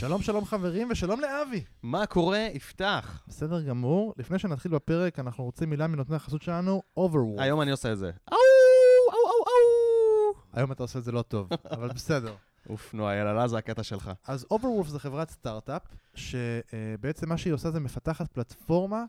[0.00, 1.64] שלום שלום חברים ושלום לאבי.
[1.82, 2.38] מה קורה?
[2.38, 3.22] יפתח.
[3.28, 4.14] בסדר גמור.
[4.16, 7.42] לפני שנתחיל בפרק, אנחנו רוצים מילה מנותני החסות שלנו, Overwolf.
[7.42, 8.10] היום אני עושה את זה.
[8.32, 8.38] אאו,
[9.12, 10.42] אאו, אאו, אאו.
[10.52, 12.34] היום אתה עושה את זה לא טוב, אבל בסדר.
[12.68, 14.10] אוף, נו, היללה זה הקטע שלך.
[14.26, 15.82] אז Overwolf זה חברת סטארט-אפ,
[16.14, 19.04] שבעצם מה שהיא עושה זה מפתחת פלטפורמה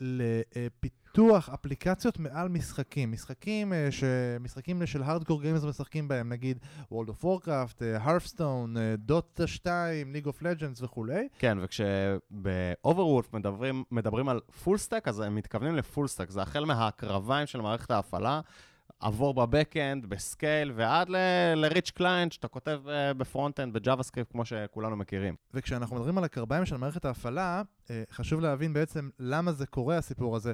[0.00, 3.12] לפיתוח אפליקציות מעל משחקים.
[3.12, 4.04] משחקים, אה, ש...
[4.40, 6.58] משחקים של hardcore gamers משחקים בהם, נגיד
[6.92, 11.28] World of Warcraft, Hearthstone, Dota 2, League of Legends וכולי.
[11.38, 16.30] כן, וכשב-Overwolf מדברים, מדברים על full stack, אז הם מתכוונים ל full stack.
[16.30, 18.40] זה החל מהקרביים של מערכת ההפעלה,
[19.00, 24.32] עבור ב backend, ב scale, ועד ל-rich client שאתה כותב אה, ב front-end, ב JavaScript,
[24.32, 25.34] כמו שכולנו מכירים.
[25.54, 30.36] וכשאנחנו מדברים על הקרביים של מערכת ההפעלה, אה, חשוב להבין בעצם למה זה קורה, הסיפור
[30.36, 30.52] הזה.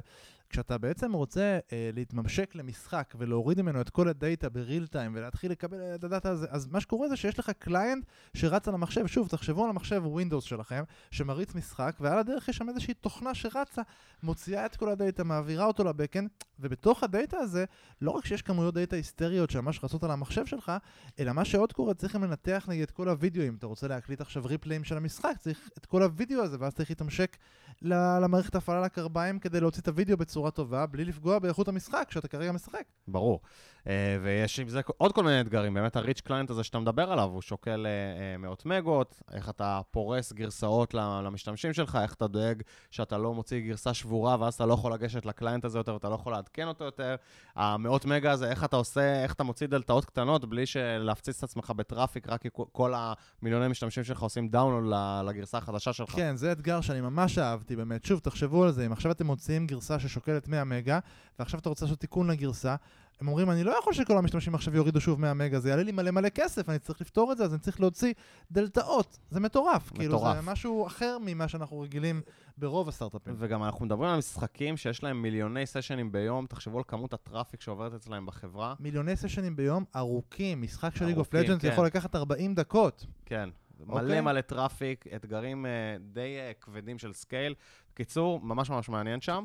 [0.53, 5.51] כשאתה בעצם רוצה אה, להתממשק למשחק ולהוריד ממנו את כל הדאטה ב real time ולהתחיל
[5.51, 9.27] לקבל את הדאטה הזה, אז מה שקורה זה שיש לך client שרץ על המחשב, שוב,
[9.27, 13.81] תחשבו על המחשב Windows שלכם, שמריץ משחק, ועל הדרך יש שם איזושהי תוכנה שרצה,
[14.23, 16.29] מוציאה את כל הדאטה, מעבירה אותו ל backend,
[16.59, 17.65] ובתוך הדאטה הזה,
[18.01, 20.71] לא רק שיש כמויות דאטה היסטריות שממש רצות על המחשב שלך,
[21.19, 24.45] אלא מה שעוד קורה, צריך לנתח נגיד את כל הוידאו, אם אתה רוצה להקליט עכשיו
[24.45, 27.37] ריפליים של המשחק, צריך את כל הוידאו הזה, ואז צריך להתממשק
[27.81, 32.51] למערכת ההפעלה לקרביים כדי להוציא את הוידאו בצורה טובה, בלי לפגוע באיכות המשחק שאתה כרגע
[32.51, 32.83] משחק.
[33.07, 33.39] ברור.
[33.83, 33.87] אה,
[34.21, 35.73] ויש עם זה עוד כל מיני אתגרים.
[35.73, 40.33] באמת ה-rich client הזה שאתה מדבר עליו, הוא שוקל אה, מאות מגות, איך אתה פורס
[40.33, 42.61] גרסאות למשתמשים שלך, איך אתה דואג
[42.91, 46.09] שאתה לא מוציא גרסה שבורה, ואז אתה לא יכול לגשת ל client הזה יותר, ואתה
[46.09, 47.15] לא יכול לעדכן אותו יותר.
[47.55, 50.63] המאות מגה הזה, איך אתה עושה, איך אתה מוציא דלתאות קטנות בלי
[50.99, 54.93] להפציץ את עצמך ב traffic, רק כי כל המיליוני משתמשים שלך עושים download
[55.25, 56.09] לגרסה החדשה שלך.
[56.09, 58.05] כן, זה אתגר שאני ממש אהבתי באמת.
[58.05, 60.99] שוב, תחשבו על זה, אם עכשיו אתם מוציאים גרסה ששוקלת 100 מגה,
[61.39, 62.75] ועכשיו אתה רוצה לעשות תיקון לגרסה,
[63.21, 65.91] הם אומרים, אני לא יכול שכל המשתמשים עכשיו יורידו שוב 100 מגה, זה יעלה לי
[65.91, 68.13] מלא מלא כסף, אני צריך לפתור את זה, אז אני צריך להוציא
[68.51, 69.19] דלתאות.
[69.29, 69.91] זה מטורף.
[69.91, 69.97] מטורף.
[69.97, 72.21] כאילו, זה משהו אחר ממה שאנחנו רגילים
[72.57, 73.33] ברוב הסטארט-אפים.
[73.37, 77.61] וגם אנחנו מדברים על משחקים שיש להם מיליוני סשנים ביום, תחשבו על כמות ה traffic
[77.61, 78.73] שעוברת אצלהם בחברה.
[78.79, 80.61] מיליוני סשנים ביום, ארוכים.
[80.61, 81.63] משחק של League of Legends.
[81.63, 83.05] יכול לקחת 40 דקות.
[83.25, 83.49] כן.
[83.87, 84.01] מלא אוקיי.
[84.01, 84.21] אוקיי.
[84.21, 87.53] מלא traffic, אתגרים אה, די אה, כבדים של scale.
[87.93, 89.43] בקיצור, ממש ממש מעניין שם.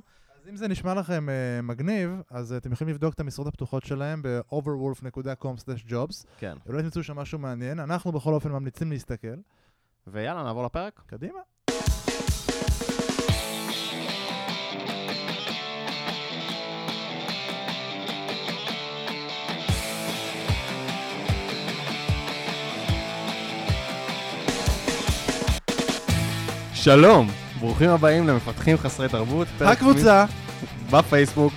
[0.48, 3.84] אז אם זה נשמע לכם uh, מגניב, אז uh, אתם יכולים לבדוק את המשרות הפתוחות
[3.84, 6.26] שלהם ב-overwolf.com/jobs.
[6.38, 6.56] כן.
[6.66, 7.80] אולי תמצאו שם משהו מעניין.
[7.80, 9.36] אנחנו בכל אופן ממליצים להסתכל.
[10.06, 11.02] ויאללה, נעבור לפרק.
[11.06, 11.38] קדימה.
[26.74, 27.28] שלום,
[27.60, 29.48] ברוכים הבאים למפתחים חסרי תרבות.
[29.60, 30.24] הקבוצה.
[30.90, 31.52] בפייסבוק,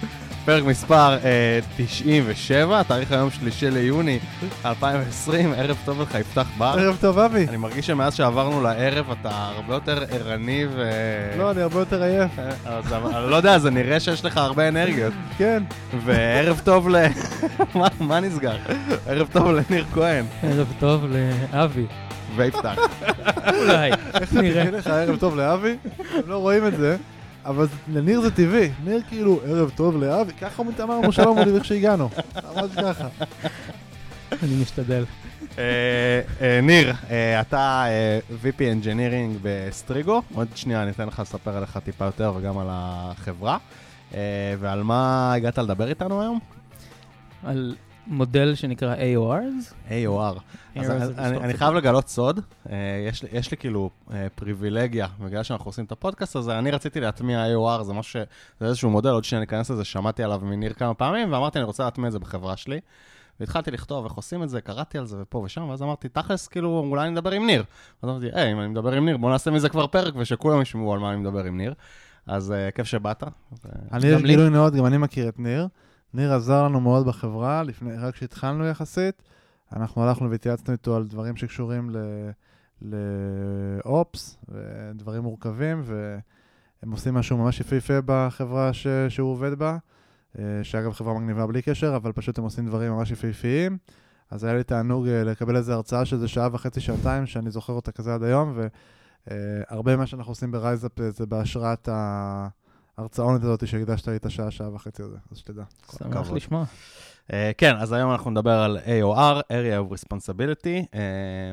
[0.46, 4.20] פרק מספר אה, 97, התאריך היום שלישי ליוני
[4.66, 6.76] 2020, ערב טוב לך, יפתח בר.
[6.80, 7.48] ערב טוב, אבי.
[7.48, 10.92] אני מרגיש שמאז שעברנו לערב אתה הרבה יותר ערני ו...
[11.38, 12.40] לא, אני הרבה יותר עייף.
[12.40, 15.14] אה, אז אני לא יודע, זה נראה שיש לך הרבה אנרגיות.
[15.38, 15.64] כן.
[16.06, 16.96] וערב טוב ל...
[17.76, 18.56] מה, מה נסגר?
[19.08, 20.26] ערב טוב לניר כהן.
[20.44, 21.06] ערב טוב
[21.54, 21.86] לאבי.
[22.36, 22.76] ויפתח.
[23.58, 24.72] אולי, איך נראה?
[24.72, 25.76] לך ערב טוב לאבי,
[26.12, 26.98] הם לא רואים את זה,
[27.46, 28.70] אבל לניר זה טבעי.
[28.84, 32.10] ניר כאילו, ערב טוב לאבי, ככה הוא אמרנו שלום עוד איך שהגענו.
[32.56, 33.08] ממש ככה.
[34.44, 35.04] אני משתדל.
[35.58, 37.86] אה, אה, ניר, אה, אתה
[38.44, 43.58] VP Engineering בסטריגו, עוד שנייה אני אתן לך לספר עליך טיפה יותר וגם על החברה.
[44.60, 46.40] ועל מה הגעת לדבר איתנו היום?
[47.44, 47.76] על
[48.08, 49.90] מודל שנקרא AORs.
[49.90, 50.40] AOR.
[50.76, 52.40] אז אני, חייב לגלות סוד,
[52.70, 52.76] אה,
[53.08, 57.46] יש, יש לי כאילו אה, פריבילגיה, בגלל שאנחנו עושים את הפודקאסט הזה, אני רציתי להטמיע
[57.46, 58.20] AOR, זה משהו,
[58.60, 61.84] זה איזשהו מודל, עוד שניה ניכנס לזה, שמעתי עליו מניר כמה פעמים, ואמרתי, אני רוצה
[61.84, 62.80] להטמיע את זה בחברה שלי.
[63.40, 66.86] והתחלתי לכתוב איך עושים את זה, קראתי על זה ופה ושם, ואז אמרתי, תכלס, כאילו,
[66.90, 67.64] אולי אני מדבר עם ניר.
[68.02, 70.94] אז אמרתי, היי, אם אני מדבר עם ניר, בוא נעשה מזה כבר פרק, ושכולם ישמעו
[70.94, 71.74] על מה אני מדבר עם ניר.
[72.28, 73.24] אז uh, כיף שבאת.
[73.92, 75.68] אני, גילוי נאות, גם אני מכיר את ניר.
[76.14, 79.24] ניר עזר לנו מאוד בחברה, לפני, רק כשהתחלנו יחסית.
[79.76, 81.90] אנחנו הלכנו והתייעצנו איתו על דברים שקשורים
[82.82, 89.78] לאופס ודברים מורכבים, והם עושים משהו ממש יפהפה בחברה ש, שהוא עובד בה,
[90.40, 93.78] אה, שאגב חברה מגניבה בלי קשר, אבל פשוט הם עושים דברים ממש יפהפיים.
[94.32, 97.92] אז היה לי תענוג אה, לקבל איזו הרצאה שזה שעה וחצי, שעתיים, שאני זוכר אותה
[97.92, 98.60] כזה עד היום,
[99.28, 102.48] והרבה ממה שאנחנו עושים ברייזאפ זה בהשראת ה...
[103.02, 105.64] ההרצאונת הזאת שהקדשת לי את השעה, שעה וחצי הזה, אז שתדע.
[105.98, 106.66] שמח לשמוע.
[107.28, 110.86] אה, כן, אז היום אנחנו נדבר על AOR, Area of Responsibility.
[110.92, 110.96] אה,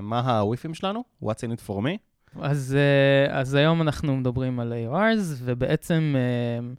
[0.02, 1.04] מה ה WIIFM שלנו?
[1.24, 1.98] What's in it for me?
[2.40, 6.78] אז, אה, אז היום אנחנו מדברים על AORs, ובעצם אה,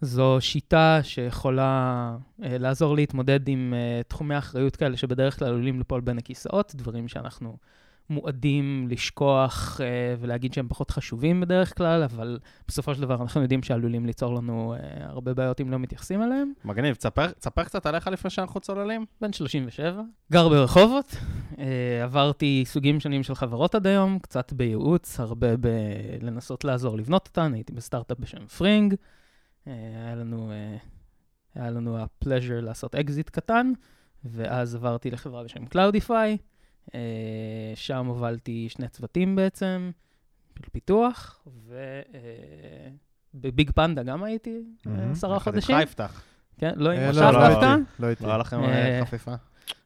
[0.00, 6.00] זו שיטה שיכולה אה, לעזור להתמודד עם אה, תחומי אחריות כאלה שבדרך כלל עלולים ליפול
[6.00, 7.56] בין הכיסאות, דברים שאנחנו
[8.10, 9.82] מועדים לשכוח אה,
[10.20, 14.74] ולהגיד שהם פחות חשובים בדרך כלל, אבל בסופו של דבר אנחנו יודעים שעלולים ליצור לנו
[14.76, 16.52] אה, הרבה בעיות אם לא מתייחסים אליהם.
[16.64, 19.04] מגניב, תספר, תספר קצת עליך לפני שאנחנו צוללים.
[19.20, 20.02] בן 37,
[20.32, 21.16] גר ברחובות,
[21.52, 21.58] אה,
[22.02, 27.72] עברתי סוגים שונים של חברות עד היום, קצת בייעוץ, הרבה בלנסות לעזור לבנות אותן, הייתי
[27.72, 28.94] בסטארט-אפ בשם פרינג,
[29.66, 30.52] היה לנו...
[31.54, 33.72] היה לנו ה pleasure לעשות אקזיט קטן,
[34.24, 36.34] ואז עברתי לחברה בשם Cloudify, אה,
[37.74, 39.90] שם הובלתי שני צוותים בעצם,
[40.58, 41.46] של פיתוח,
[43.34, 44.60] ובביג פנדה גם הייתי
[45.10, 45.74] עשרה חודשים.
[45.74, 46.22] יחד איתך יפתח.
[46.58, 47.76] כן, לא עם אה, משך לא, לא דווקא.
[47.98, 48.24] לא הייתי.
[48.24, 49.34] לא היה לכם אה, חפיפה?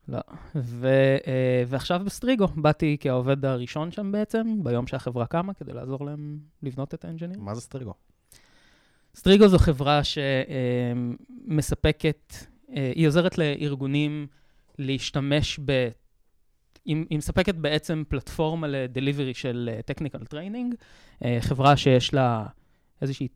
[0.09, 0.21] לא.
[0.55, 6.39] ו- אה, ועכשיו בסטריגו, באתי כעובד הראשון שם בעצם, ביום שהחברה קמה, כדי לעזור להם
[6.62, 7.41] לבנות את האנג'ינים.
[7.41, 7.95] מה זה סטריגו?
[9.17, 10.00] סטריגו זו חברה
[11.49, 12.35] שמספקת,
[12.69, 14.27] היא עוזרת לארגונים
[14.79, 15.89] להשתמש ב...
[16.88, 20.75] היא, מספקת בעצם פלטפורמה ל delivery של technical training,
[21.40, 22.46] חברה שיש לה
[23.02, 23.29] איזושהי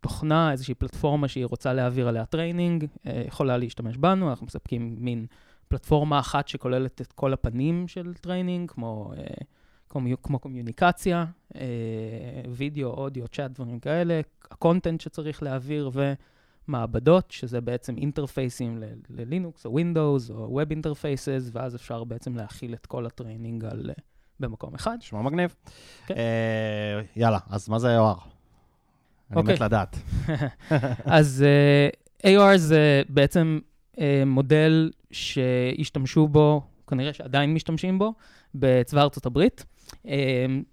[0.00, 2.84] תוכנה, איזושהי פלטפורמה שהיא רוצה להעביר עליה training,
[3.26, 5.26] יכולה להשתמש בנו, אנחנו מספקים מין
[5.68, 9.12] פלטפורמה אחת שכוללת את כל הפנים של training, כמו,
[9.88, 11.24] כמו, כמו קומיוניקציה,
[12.48, 14.20] וידאו, אודיו, צ'אט, דברים כאלה,
[14.50, 15.90] ה content שצריך להעביר
[16.70, 22.86] ומעבדות, שזה בעצם אינטרפייסים ללינוקס או Windows או web interfaces, ואז אפשר בעצם להכיל את
[22.86, 23.90] כל ה training על,
[24.40, 24.96] במקום אחד.
[24.98, 25.54] נשמע מגניב.
[26.06, 26.14] כן.
[26.14, 28.20] אה, יאללה, אז מה זה AOR?
[29.30, 29.54] אני אוקיי.
[29.54, 29.96] מת לדעת.
[31.04, 31.44] אז
[32.22, 33.58] אה, AOR זה בעצם
[33.96, 38.14] uh, מודל שהשתמשו בו, כנראה שעדיין משתמשים בו,
[38.54, 39.64] בצבא ארצות הברית.
[39.88, 40.06] אה,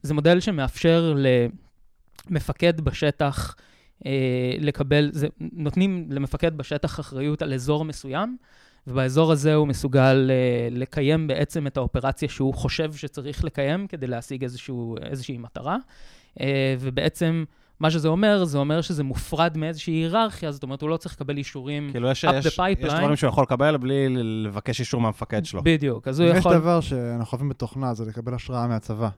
[0.01, 1.15] זה מודל שמאפשר
[2.29, 3.61] למפקד בשטח uh,
[4.59, 8.37] לקבל, זה, נותנים למפקד בשטח אחריות על אזור מסוים,
[8.87, 14.43] ובאזור הזה הוא מסוגל uh, לקיים בעצם את האופרציה שהוא חושב שצריך לקיים כדי להשיג
[14.43, 15.77] איזשהו, איזושהי מטרה.
[16.39, 16.41] Uh,
[16.79, 17.43] ובעצם...
[17.79, 21.37] מה שזה אומר, זה אומר שזה מופרד מאיזושהי היררכיה, זאת אומרת, הוא לא צריך לקבל
[21.37, 22.87] אישורים כאילו יש, up יש, the pipeline.
[22.87, 25.61] יש דברים שהוא יכול לקבל בלי לבקש אישור מהמפקד שלו.
[25.63, 26.53] בדיוק, אז הוא אם יש יכול...
[26.53, 29.09] דבר שאנחנו אוהבים בתוכנה, זה לקבל השראה מהצבא.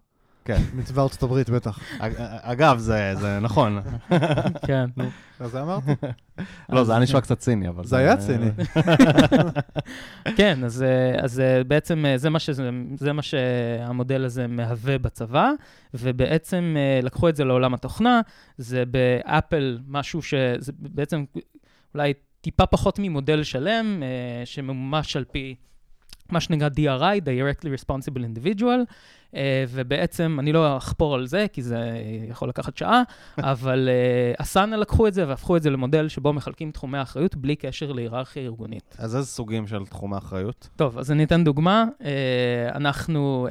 [0.50, 0.62] כן.
[0.74, 1.80] מצבא ארצות הברית, בטח.
[2.00, 3.82] אג- אגב, זה, זה נכון.
[4.66, 4.86] כן.
[5.40, 5.92] אז זה אמרתי.
[6.70, 7.84] לא, זה היה נשמע קצת ציני, אבל...
[7.86, 8.50] זה היה ציני.
[10.38, 12.18] כן, אז, אה, אז בעצם אה,
[12.98, 15.52] זה מה, שהמודל הזה מהווה בצבא,
[15.94, 18.22] ובעצם אה, לקחו את זה לעולם התוכנה,
[18.58, 21.26] זה באפל משהו שזה בעצם
[21.94, 24.04] אולי טיפה פחות ממודל שלם,
[24.46, 25.56] שממומש על פי
[26.32, 28.94] מה שנקרא DRI, Directly Responsible Individual,
[29.36, 33.04] אה, ובעצם, אני לא אחפור על זה, כי זה יכול לקחת שעה,
[33.38, 37.56] אבל אה, אסנה לקחו את זה והפכו את זה למודל שבו מחלקים תחומי אחריות בלי
[37.56, 38.96] קשר להיררכיה ארגונית.
[39.00, 40.70] אז איזה סוגים של תחומי אחריות?
[40.76, 41.86] טוב, אז אני אתן דוגמה.
[42.04, 43.48] אה, אנחנו,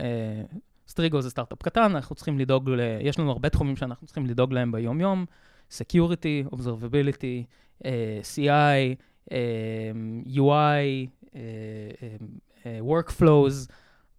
[0.88, 2.80] סטריגו זה סטארט-אפ קטן, אנחנו צריכים לדאוג, ל...
[3.00, 5.24] יש לנו הרבה תחומים שאנחנו צריכים לדאוג להם ביום-יום,
[5.70, 7.44] Security, Observability,
[7.84, 8.96] אה, CI,
[9.32, 9.92] אה,
[10.26, 11.40] UI, אה,
[12.64, 13.72] Workflows,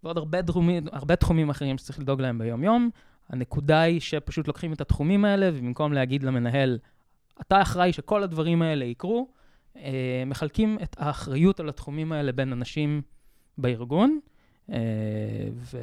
[0.04, 2.90] ועוד הרבה תחומים, הרבה תחומים אחרים שצריך לדאוג להם ביום-יום.
[3.30, 6.80] הנקודה היא שפשוט לוקחים את התחומים האלה, ובמקום להגיד למנהל,
[7.42, 9.28] אתה אחראי שכל הדברים האלה יקרו,
[9.78, 13.02] אה, מחלקים את האחריות על התחומים האלה בין אנשים
[13.58, 14.20] בארגון,
[14.72, 14.78] אה,
[15.54, 15.78] ו...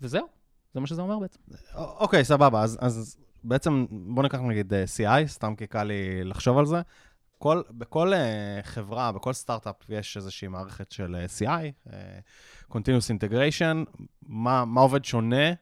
[0.00, 0.26] וזהו,
[0.74, 1.38] זה מה שזה אומר בעצם.
[1.74, 6.58] אוקיי, סבבה, אז, אז בעצם בוא ניקח נגיד אה, CI, סתם כי קל לי לחשוב
[6.58, 6.80] על זה.
[7.38, 8.16] כל, בכל uh,
[8.62, 11.92] חברה, בכל סטארט-אפ יש איזושהי מערכת של uh, CI, uh,
[12.72, 15.52] Continuous Integration, מה, מה עובד שונה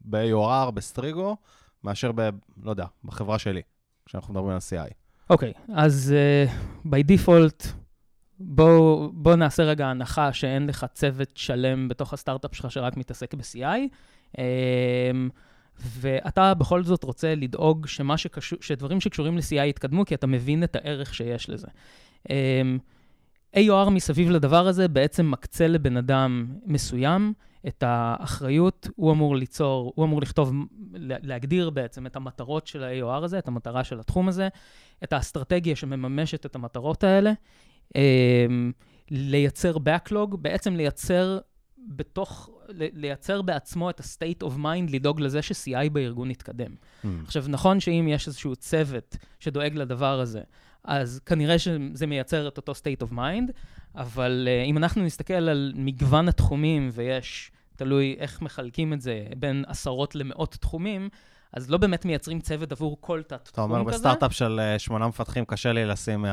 [0.00, 1.36] ב-AOR, בסטריגו,
[1.84, 2.28] מאשר ב...
[2.62, 3.62] לא יודע, בחברה שלי,
[4.06, 4.92] כשאנחנו מדברים על CI.
[5.30, 6.14] אוקיי, אז
[6.86, 7.30] uh, by
[8.40, 13.80] בואו בוא נעשה רגע הנחה שאין לך צוות שלם בתוך הסטארט-אפ שלך שרק מתעסק ב-CI.
[14.36, 14.40] Um,
[15.80, 21.14] ואתה בכל זאת רוצה לדאוג שקשור, שדברים שקשורים ל-CI יתקדמו, כי אתה מבין את הערך
[21.14, 21.66] שיש לזה.
[22.28, 22.30] Um,
[23.56, 27.32] AOR מסביב לדבר הזה בעצם מקצה לבן אדם מסוים
[27.68, 30.52] את האחריות, הוא אמור ליצור, הוא אמור לכתוב,
[30.94, 34.48] להגדיר בעצם את המטרות של ה-AOR הזה, את המטרה של התחום הזה,
[35.04, 37.32] את האסטרטגיה שמממשת את המטרות האלה,
[37.88, 37.92] um,
[39.10, 41.38] לייצר backlog, בעצם לייצר
[41.86, 46.70] בתוך, לייצר בעצמו את ה-state of mind, לדאוג לזה ש-CI בארגון יתקדם.
[46.72, 47.06] Mm.
[47.24, 50.40] עכשיו, נכון שאם יש איזשהו צוות שדואג לדבר הזה,
[50.84, 53.52] אז כנראה שזה מייצר את אותו state of mind,
[53.94, 59.64] אבל uh, אם אנחנו נסתכל על מגוון התחומים, ויש, תלוי איך מחלקים את זה, בין
[59.66, 61.08] עשרות למאות תחומים,
[61.52, 63.50] אז לא באמת מייצרים צוות עבור כל תת-תחום כזה.
[63.52, 66.24] אתה אומר, בסטארט-אפ של אה, שמונה מפתחים קשה לי לשים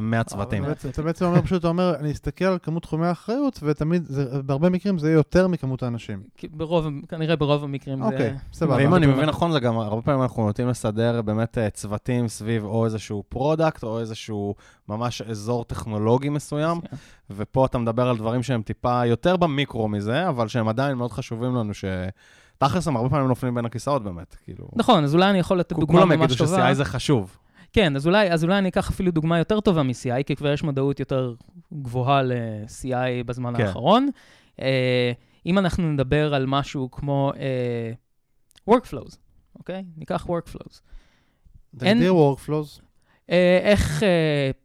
[0.00, 0.64] 100 צוותים.
[0.90, 4.08] אתה בעצם אומר פשוט, אתה אומר, אני אסתכל על כמות תחומי האחריות, ותמיד,
[4.44, 6.22] בהרבה מקרים זה יהיה יותר מכמות האנשים.
[6.50, 8.04] ברוב, כנראה ברוב המקרים זה...
[8.04, 8.76] אוקיי, סבבה.
[8.76, 12.84] ואם אני מבין נכון, זה גם, הרבה פעמים אנחנו נוטים לסדר באמת צוותים סביב או
[12.84, 14.54] איזשהו product, או איזשהו
[14.88, 16.80] ממש אזור טכנולוגי מסוים,
[17.30, 21.54] ופה אתה מדבר על דברים שהם טיפה יותר במיקרו מזה, אבל שהם עדיין מאוד חשובים
[21.54, 21.84] לנו, ש...
[22.68, 24.68] תכלס הם הרבה פעמים נופלים בין הכיסאות באמת, כאילו...
[24.76, 26.50] נכון, אז אולי אני יכול לתת דוגמה ממש טובה.
[26.50, 27.36] כולם יגידו ש-CI זה חשוב.
[27.72, 30.62] כן, אז אולי, אז אולי אני אקח אפילו דוגמה יותר טובה מ-CI, כי כבר יש
[30.62, 31.34] מודעות יותר
[31.74, 33.62] גבוהה ל-CI בזמן כן.
[33.62, 34.08] האחרון.
[34.56, 34.62] Uh,
[35.46, 39.16] אם אנחנו נדבר על משהו כמו uh, Workflows,
[39.58, 39.84] אוקיי?
[39.96, 40.80] ניקח Workflows.
[41.76, 42.80] תגדיר Workflows.
[42.80, 44.02] Uh, איך,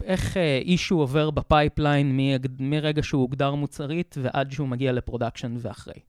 [0.03, 2.19] איך issue עובר ב pipeline
[2.59, 5.99] מרגע שהוא הוגדר מוצרית ועד שהוא מגיע ל production ואחרי.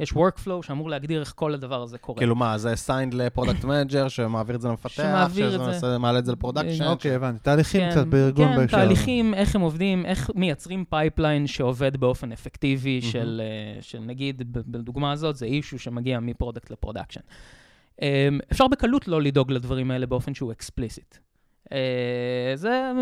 [0.00, 2.18] יש workflow שאמור להגדיר איך כל הדבר הזה קורה.
[2.18, 6.18] כאילו מה, זה assigned ל product manager שמעביר את זה למפתח, שמעביר את זה, מעלה
[6.18, 6.84] את זה ל production.
[6.84, 7.38] אוקיי, הבנתי.
[7.42, 8.76] תהליכים כן, קצת בארגון בהקשר.
[8.76, 14.42] כן, תהליכים, איך הם עובדים, איך מייצרים pipeline שעובד באופן אפקטיבי של, אה, של נגיד,
[14.52, 17.20] בדוגמה הזאת, זה issue שמגיע מ product ל production.
[18.02, 21.16] אמ, אפשר בקלות לא לדאוג לדברים האלה באופן שהוא explicit.
[21.72, 22.92] אה, זה,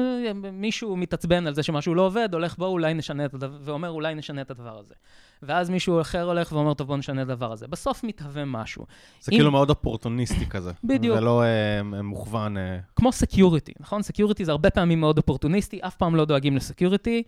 [0.53, 4.15] מישהו מתעצבן על זה שמשהו לא עובד, הולך בואו אולי נשנה את הדבר, ואומר אולי
[4.15, 4.95] נשנה את הדבר הזה.
[5.43, 7.69] ואז מישהו אחר הולך ואומר, טוב, בואו נשנה את הדבר הזה.
[7.69, 8.87] בסוף מתהווה משהו.
[9.21, 9.37] זה אם...
[9.37, 10.73] כאילו מאוד אופורטוניסטי כזה.
[10.85, 11.19] בדיוק.
[11.19, 12.57] ולא אה, מוכוון...
[12.57, 12.79] אה...
[12.97, 14.03] כמו סקיוריטי, נכון?
[14.03, 17.23] סקיוריטי זה הרבה פעמים מאוד אופורטוניסטי, אף פעם לא דואגים לסקיוריטי.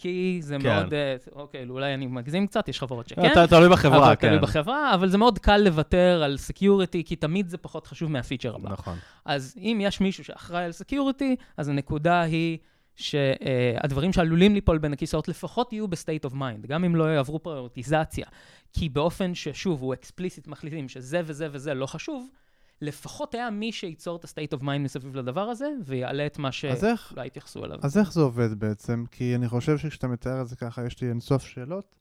[0.00, 0.74] כי זה כן.
[0.74, 3.32] מאוד, אה, אוקיי, אולי אני מגזים קצת, יש חברות שכן.
[3.32, 4.28] אתה תלוי בחברה, אבל כן.
[4.28, 8.54] תלוי בחברה, אבל זה מאוד קל לוותר על סקיוריטי, כי תמיד זה פחות חשוב מהפיצ'ר
[8.54, 8.68] הבא.
[8.70, 8.98] נכון.
[9.24, 12.58] אז אם יש מישהו שאחראי על סקיוריטי, אז הנקודה היא
[12.96, 17.42] שהדברים שעלולים ליפול בין הכיסאות לפחות יהיו ב state of mind, גם אם לא יעברו
[17.42, 18.26] פריורטיזציה.
[18.72, 22.28] כי באופן ששוב, הוא explicit מחליטים שזה וזה וזה לא חשוב,
[22.82, 27.26] לפחות היה מי שייצור את ה-state of mind מסביב לדבר הזה, ויעלה את מה שאולי
[27.26, 27.78] יתייחסו אליו.
[27.82, 29.04] אז איך זה עובד בעצם?
[29.10, 31.94] כי אני חושב שכשאתה מתאר את זה ככה, יש לי אינסוף שאלות,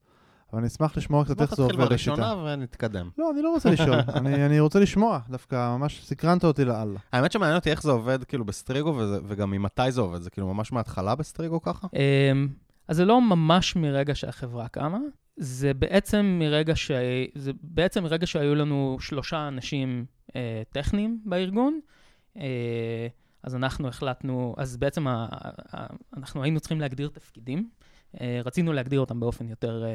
[0.53, 3.09] אבל אני אשמח לשמוע קצת איך זה עובד בוא תתחיל בראשונה ונתקדם.
[3.17, 6.99] לא, אני לא רוצה לשאול, אני, אני רוצה לשמוע, דווקא ממש סקרנת אותי לאללה.
[7.13, 10.53] האמת שמעניין אותי איך זה עובד כאילו בסטריגו, וזה, וגם ממתי זה עובד, זה כאילו
[10.53, 11.87] ממש מההתחלה בסטריגו ככה?
[11.93, 12.47] אמ,
[12.87, 14.99] אז זה לא ממש מרגע שהחברה קמה,
[15.37, 16.91] זה בעצם מרגע, ש...
[17.35, 20.05] זה בעצם מרגע שהיו לנו שלושה אנשים
[20.35, 21.79] אה, טכניים בארגון.
[22.37, 23.07] אה,
[23.43, 25.27] אז אנחנו החלטנו, אז בעצם ה,
[25.73, 27.69] ה, אנחנו היינו צריכים להגדיר תפקידים.
[28.21, 29.89] אה, רצינו להגדיר אותם באופן יותר אה,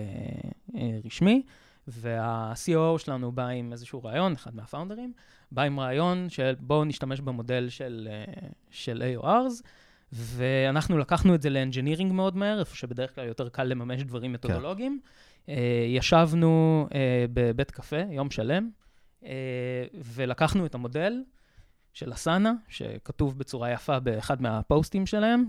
[0.81, 1.43] אה, רשמי,
[1.89, 5.13] וה-COO שלנו בא עם איזשהו רעיון, אחד מהפאונדרים,
[5.53, 9.63] בא עם רעיון של בואו נשתמש במודל של, אה, של AORs,
[10.13, 14.31] ואנחנו לקחנו את זה ל engineering מאוד מהר, איפה שבדרך כלל יותר קל לממש דברים
[14.31, 14.35] כן.
[14.35, 15.01] מתודולוגיים.
[15.47, 15.53] כן.
[15.53, 18.71] אה, ישבנו אה, בבית קפה יום שלם,
[19.95, 21.23] ולקחנו את המודל
[21.93, 25.45] של אסנה, שכתוב בצורה יפה באחד מהפוסטים שלהם,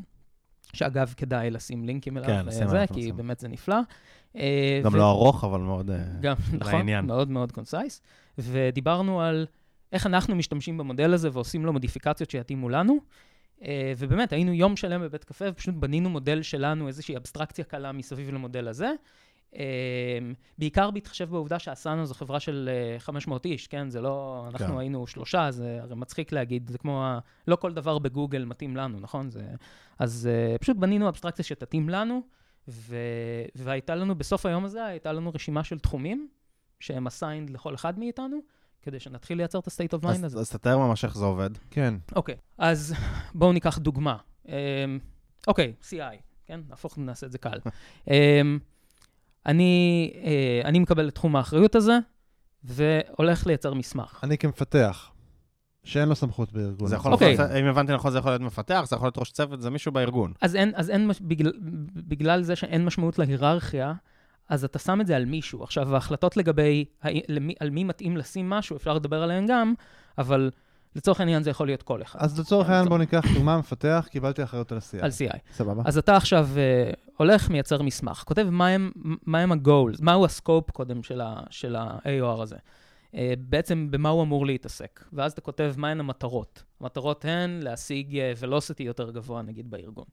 [0.74, 3.18] שאגב, כדאי לשים לינקים אליו, כן, וזה, כי נשים.
[3.18, 3.76] באמת זה נפלא.
[4.36, 4.98] אה, גם ו...
[4.98, 7.06] לא ארוך, אבל מאוד אה, גם, נכון, לעניין.
[7.06, 8.02] מאוד מאוד concise.
[8.38, 9.46] ודיברנו על
[9.94, 13.00] איך אנחנו משתמשים במודל הזה ועושים לו מודיפיקציות שיתאימו לנו.
[13.98, 18.68] ובאמת, היינו יום שלם בבית קפה, ופשוט בנינו מודל שלנו, איזושהי אבסטרקציה קלה מסביב למודל
[18.68, 18.92] הזה.
[19.56, 22.70] אמ, בעיקר בהתחשב בעובדה שאסנה זו חברה של
[23.00, 23.90] 500 אה, איש, כן?
[23.90, 24.46] זה לא...
[24.50, 24.78] אנחנו כן.
[24.78, 27.20] היינו שלושה, זה הרי מצחיק להגיד, זה כמו ה...
[27.48, 29.30] לא כל דבר בגוגל מתאים לנו, נכון?
[29.30, 29.48] זה...
[30.00, 32.22] אז uh, פשוט בנינו אבסטרקציה שתתאים לנו,
[32.68, 32.96] ו...
[33.56, 36.28] והייתה לנו, בסוף היום הזה, הייתה לנו רשימה של תחומים
[36.80, 38.40] שהם אסיינד לכל אחד מאיתנו,
[38.82, 40.40] כדי שנתחיל לייצר את ה-state of mind הזה.
[40.40, 41.50] אז תתאר ממש איך זה עובד.
[41.72, 41.94] כן.
[42.16, 42.96] אוקיי, okay, אז
[43.34, 44.18] בואו ניקח דוגמה.
[44.48, 44.54] אמ,
[45.48, 46.62] אוקיי, um, okay, CI, כן?
[46.70, 47.60] נהפוך, נעשה את זה קל.
[48.06, 48.10] um,
[49.46, 52.00] אני, אה, אני מקבל את תחום האחריות הזה,
[52.64, 54.20] והולך לייצר מסמך.
[54.24, 55.12] אני כמפתח,
[55.84, 56.88] שאין לו סמכות בארגון.
[56.88, 57.24] זה יכול okay.
[57.24, 57.62] להיות, אוקיי.
[57.62, 60.34] אם הבנתי נכון, זה יכול להיות מפתח, זה יכול להיות ראש צוות, זה מישהו בארגון.
[60.42, 61.52] אז אין, אז אין, בגלל,
[61.96, 63.94] בגלל זה שאין משמעות להיררכיה,
[64.50, 65.64] אז אתה שם את זה על מישהו.
[65.64, 66.86] עכשיו, ההחלטות לגבי
[67.60, 69.74] על מי מתאים לשים משהו, אפשר לדבר עליהן גם,
[70.18, 70.52] אבל
[70.96, 72.20] לצורך העניין זה יכול להיות כל אחד.
[72.22, 75.04] אז לצורך העניין בוא ניקח דוגמה מפתח, קיבלתי אחריות על ה-CI.
[75.04, 75.38] על CI.
[75.54, 75.84] סבבה.
[75.86, 78.92] אז אתה עכשיו uh, הולך, מייצר מסמך, כותב מהם,
[79.26, 81.04] מהם ה-goals, מהו הסקופ קודם
[81.50, 82.56] של ה-AOR הזה.
[83.12, 85.04] Uh, בעצם במה הוא אמור להתעסק.
[85.14, 86.64] ואז אתה כותב מהן המטרות.
[86.82, 90.06] המטרות הן להשיג uh, velocity יותר גבוה, נגיד, בארגון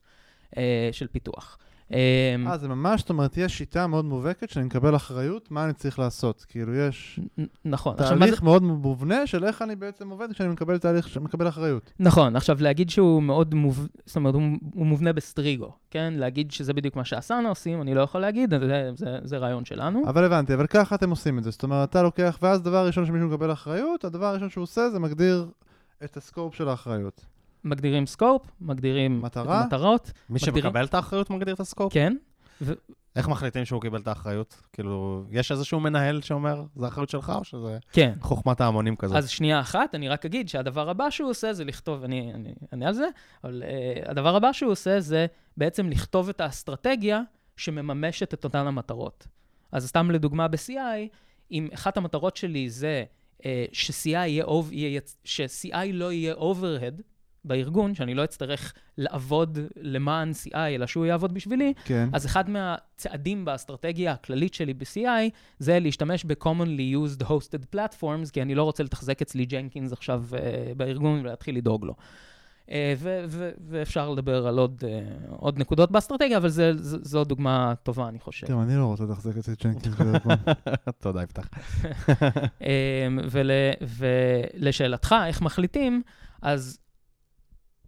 [0.51, 0.57] uh,
[0.93, 1.59] של פיתוח.
[1.93, 5.73] אמ, אה, זה ממש, זאת אומרת, יש שיטה מאוד מובהקת שאני מקבל אחריות, מה אני
[5.73, 6.45] צריך לעשות.
[6.49, 7.21] כאילו, יש
[7.65, 7.95] נכון.
[7.99, 11.25] עכשיו, מה זה- תהליך מאוד מובנה של איך אני בעצם עובד כשאני מקבל תהליך, כשאני
[11.25, 11.93] מקבל אחריות.
[12.01, 13.89] נכון, עכשיו להגיד שהוא מאוד מוב...
[14.07, 14.43] זאת אומרת, הוא,
[14.75, 16.15] הוא מובנה בסטריגו, כן?
[16.17, 20.03] להגיד שזה בדיוק מה שאסנה עושים, אני לא יכול להגיד, זה, זה, זה רעיון שלנו.
[20.09, 21.51] אבל הבנתי, אבל ככה אתם עושים את זה.
[21.51, 24.99] זאת אומרת, אתה לוקח, ואז דבר ראשון שמישהו מקבל אחריות, הדבר הראשון שהוא עושה זה
[24.99, 25.47] מגדיר
[26.05, 27.25] את ה scope של האחריות.
[27.65, 29.61] מגדירים scope, מגדירים מטרה?
[29.61, 31.93] את המטרות, מי מגדירים- שמקבל את האחריות מגדיר את ה scope?
[31.93, 32.17] כן,
[33.17, 34.63] איך מחליטים שהוא קיבל את האחריות?
[34.73, 38.13] כאילו, יש איזשהו מנהל שאומר, זה האחריות שלך, או שזה כן.
[38.21, 39.17] חוכמת ההמונים כזאת?
[39.17, 42.87] אז שנייה אחת, אני רק אגיד שהדבר הבא שהוא עושה זה לכתוב, אני אני- אני
[42.87, 43.07] על זה,
[43.45, 45.27] אבל uh, הדבר הבא שהוא עושה זה
[45.57, 47.21] בעצם לכתוב את האסטרטגיה
[47.57, 49.27] שמממשת את אותן המטרות.
[49.73, 51.09] אז סתם לדוגמה ב-CI,
[51.51, 53.05] אם אחת המטרות שלי זה
[53.39, 57.03] uh, ש-CI יהיה, אוב- יהיה, ש-CI לא יהיה overhead
[57.45, 62.09] בארגון, שאני לא אצטרך לעבוד למען CI, אלא שהוא יעבוד בשבילי, כן.
[62.13, 68.55] אז אחד מהצעדים באסטרטגיה הכללית שלי ב-CI זה להשתמש ב-commonly used hosted platforms, כי אני
[68.55, 70.35] לא רוצה לתחזק אצלי ג'נקינס עכשיו uh,
[70.77, 71.95] בארגון ולהתחיל לדאוג לו.
[72.67, 77.25] Uh, ו- ו- ואפשר לדבר על עוד, uh, עוד נקודות באסטרטגיה, אבל זה, זה, זו
[77.25, 78.47] דוגמה טובה, אני חושב.
[78.47, 80.37] גם אני לא רוצה לתחזק את זה ג'נקינס בארגון.
[81.03, 81.49] תודה, יפתח.
[83.31, 86.03] ול, ולשאלתך, איך מחליטים,
[86.43, 86.79] אז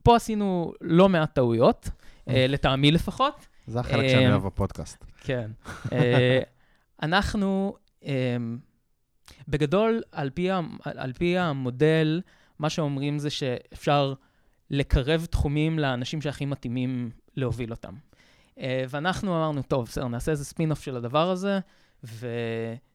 [0.05, 1.91] פה עשינו לא מעט טעויות,
[2.29, 3.47] אה, לטעמי לפחות.
[3.67, 5.05] זה החלק שאני אמ, אוהב בפודקאסט.
[5.21, 5.51] כן.
[5.93, 6.41] אה,
[7.03, 7.77] אנחנו,
[9.49, 10.49] בגדול, על פי,
[10.85, 12.21] על פי המודל,
[12.59, 14.15] מה שאומרים זה שאפשר
[14.71, 17.95] לקרב תחומים לאנשים שהכי מתאימים להוביל אותם.
[18.59, 21.59] אה, ואנחנו אמרנו, טוב, בסדר, נעשה איזה ספין-אוף של הדבר הזה,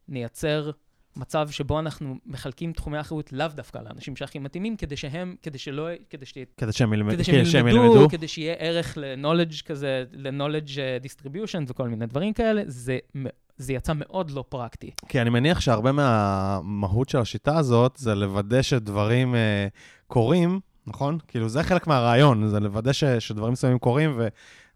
[0.10, 0.72] ונייצר
[1.16, 5.88] מצב שבו אנחנו מחלקים תחומי אחריות לאו דווקא לאנשים שהכי מתאימים, כדי שהם, כדי שלא,
[6.10, 7.24] כדי שתהיה כדי שהם ילמדו.
[7.24, 12.62] כדי שהם ילמדו, כדי שיהיה ערך ל-knowledge כזה, ל-knowledge אה, distribution וכל מיני דברים כאלה,
[12.66, 12.98] זה,
[13.58, 14.92] זה יצא מאוד לא פרקטי.
[15.08, 19.68] כי אני מניח שהרבה מהמהות של השיטה הזאת זה לוודא שדברים אה,
[20.08, 21.18] קורים, נכון?
[21.28, 24.28] כאילו, זה חלק מהרעיון, זה לוודא ש, שדברים מסוימים קורים, ו,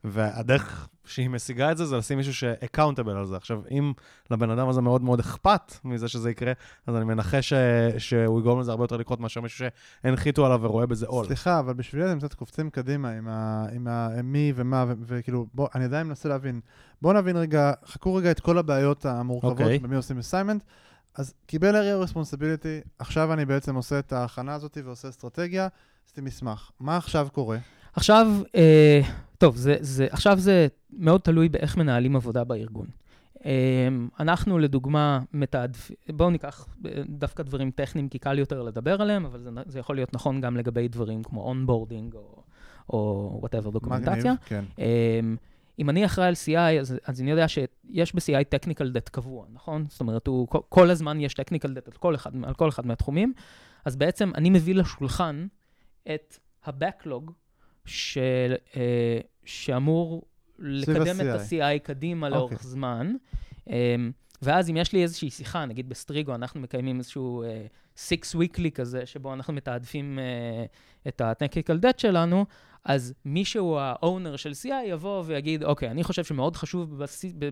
[0.04, 3.36] והדרך שהיא משיגה את זה, זה לשים מישהו ש-accountable על זה.
[3.36, 3.94] עכשיו, אם
[4.32, 6.52] לבן אדם הזה מאוד מאוד אכפת מזה שזה יקרה,
[6.88, 7.54] אז אני מנחש ש,
[7.98, 9.66] שהוא יגרום לזה הרבה יותר לקרות מאשר מישהו
[10.04, 11.26] שהנחיתו עליו ורואה בזה עול.
[11.26, 15.46] סליחה, אבל בשבילי אתם קצת קופצים קדימה עם, ה, עם ה, מי ומה, ו- וכאילו,
[15.54, 16.60] בוא, אני עדיין מנסה להבין.
[17.02, 19.80] בואו נבין רגע, חכו רגע את כל הבעיות המורכבות אוקיי.
[19.80, 20.64] במי עושים אסיימנט.
[21.16, 25.68] אז קיבל area responsibility, עכשיו אני בעצם עושה את ההכנה הזאת ועושה אסטרטגיה,
[26.06, 26.72] עשיתי מסמך.
[26.80, 27.58] מה עכשיו קורה?
[27.94, 29.02] עכשיו, אה,
[29.38, 32.88] טוב, זה, זה, עכשיו זה מאוד תלוי באיך מנהלים עבודה בארגון.
[33.46, 33.88] אה,
[34.20, 35.92] אנחנו, לדוגמה, מתעדף...
[36.10, 39.96] בואו ניקח אה, דווקא דברים טכניים, כי קל יותר לדבר עליהם, אבל זה, זה יכול
[39.96, 42.16] להיות נכון גם לגבי דברים כמו onboarding
[42.90, 44.16] או, whatever דוקומנטציה.
[44.16, 44.64] מגניב, כן.
[44.78, 45.36] אמ,
[45.80, 49.86] אם אני אחראי על CI, אז, אז אני יודע שיש ב-CI technical debt קבוע, נכון?
[49.90, 52.86] זאת אומרת, הוא, כל, כל הזמן יש technical debt על כל, אחד, על כל אחד
[52.86, 53.34] מהתחומים,
[53.86, 55.48] אז בעצם אני מביא לשולחן
[56.14, 57.32] את ה-backlog
[57.86, 58.18] ש,
[58.78, 60.24] אה, שאמור
[60.60, 61.80] לקדם את ה-CI.
[61.84, 62.68] קדימה לאורך אוקיי.
[62.68, 63.14] זמן.
[63.68, 67.66] אמ, ואז אם יש לי איזושהי שיחה, נגיד בסטריגו, אנחנו מקיימים איזשהו אה,
[67.98, 70.66] six weekly כזה, שבו אנחנו מתעדפים אה,
[71.08, 72.46] את ה-technical debt שלנו,
[72.86, 77.04] אז מישהו, ה-owner של CI, יבוא ויגיד, אוקיי, אני חושב שמאוד חשוב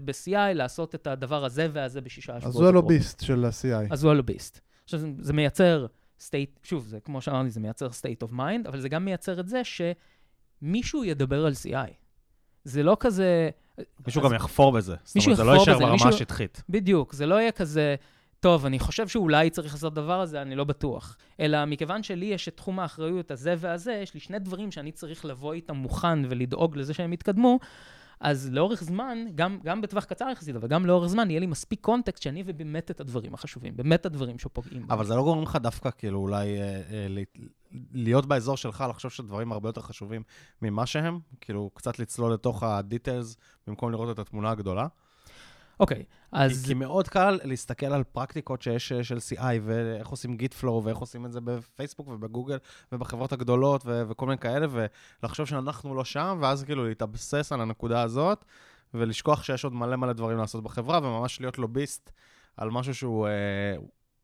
[0.06, 2.56] ב-CI לעשות את הדבר הזה והזה בשישה שבועות.
[2.56, 3.88] אז הוא הלוביסט של ה-CI.
[3.94, 4.60] אז הוא הלוביסט.
[4.84, 5.86] עכשיו, זה, זה מייצר
[6.20, 9.48] state, שוב, זה כמו שאמרתי, זה מייצר state of mind, אבל זה גם מייצר את
[9.48, 9.62] זה
[10.62, 11.92] שמישהו ידבר על CI.
[12.64, 13.50] זה לא כזה...
[14.06, 14.96] מישהו אז- גם יחפור בזה.
[15.04, 16.64] זאת אומרת, זה לא יישאר ברמה מישהו- השטחית.
[16.70, 17.96] בדיוק, זה לא יהיה כזה,
[18.42, 21.18] טוב, אני חושב שאולי צריך לעשות את הדבר הזה, אני לא בטוח.
[21.40, 25.26] אלא מכיוון שלי יש את תחום האחריות הזה והזה, יש לי שני דברים שאני צריך
[25.26, 27.60] לבוא איתם מוכן ולדאוג לזה שהם יתקדמו,
[28.20, 31.82] אז לאורך זמן, גם, גם בטווח קצר יחסית, אבל גם לאורך זמן, יהיה לי מספיק
[31.82, 34.88] קונטקסט שאני אביא באמת את הדברים החשובים, באמת הדברים שפוגעים.
[34.88, 34.94] בי.
[34.94, 37.08] אבל זה לא גורם לך דווקא, כאילו, אולי אה, אה,
[37.94, 40.24] להיות באזור שלך, לחשוב שדברים הרבה יותר חשובים
[40.62, 41.20] ממה שהם?
[41.42, 44.88] כאילו, קצת לצלול לתוך ה-details במקום לראות את התמונה הגדולה?
[45.80, 46.52] אוקיי, אז...
[46.52, 46.62] אז...
[46.62, 50.84] כי, כי מאוד קל להסתכל על פרקטיקות שיש אה, של CI, ואיך עושים גיט פלואו,
[50.84, 52.58] ואיך עושים את זה בפייסבוק ובגוגל
[52.92, 54.68] ובחברות הגדולות ו- וכל מיני כאלה,
[55.24, 58.46] ולחשוב שאנחנו לא שם, ואז כאילו להתאבסס על הנקודה הזאת,
[58.94, 62.12] ולשכוח שיש עוד מלא מלא דברים לעשות בחברה, וממש להיות לוביסט
[62.58, 63.76] על משהו שהוא, אה,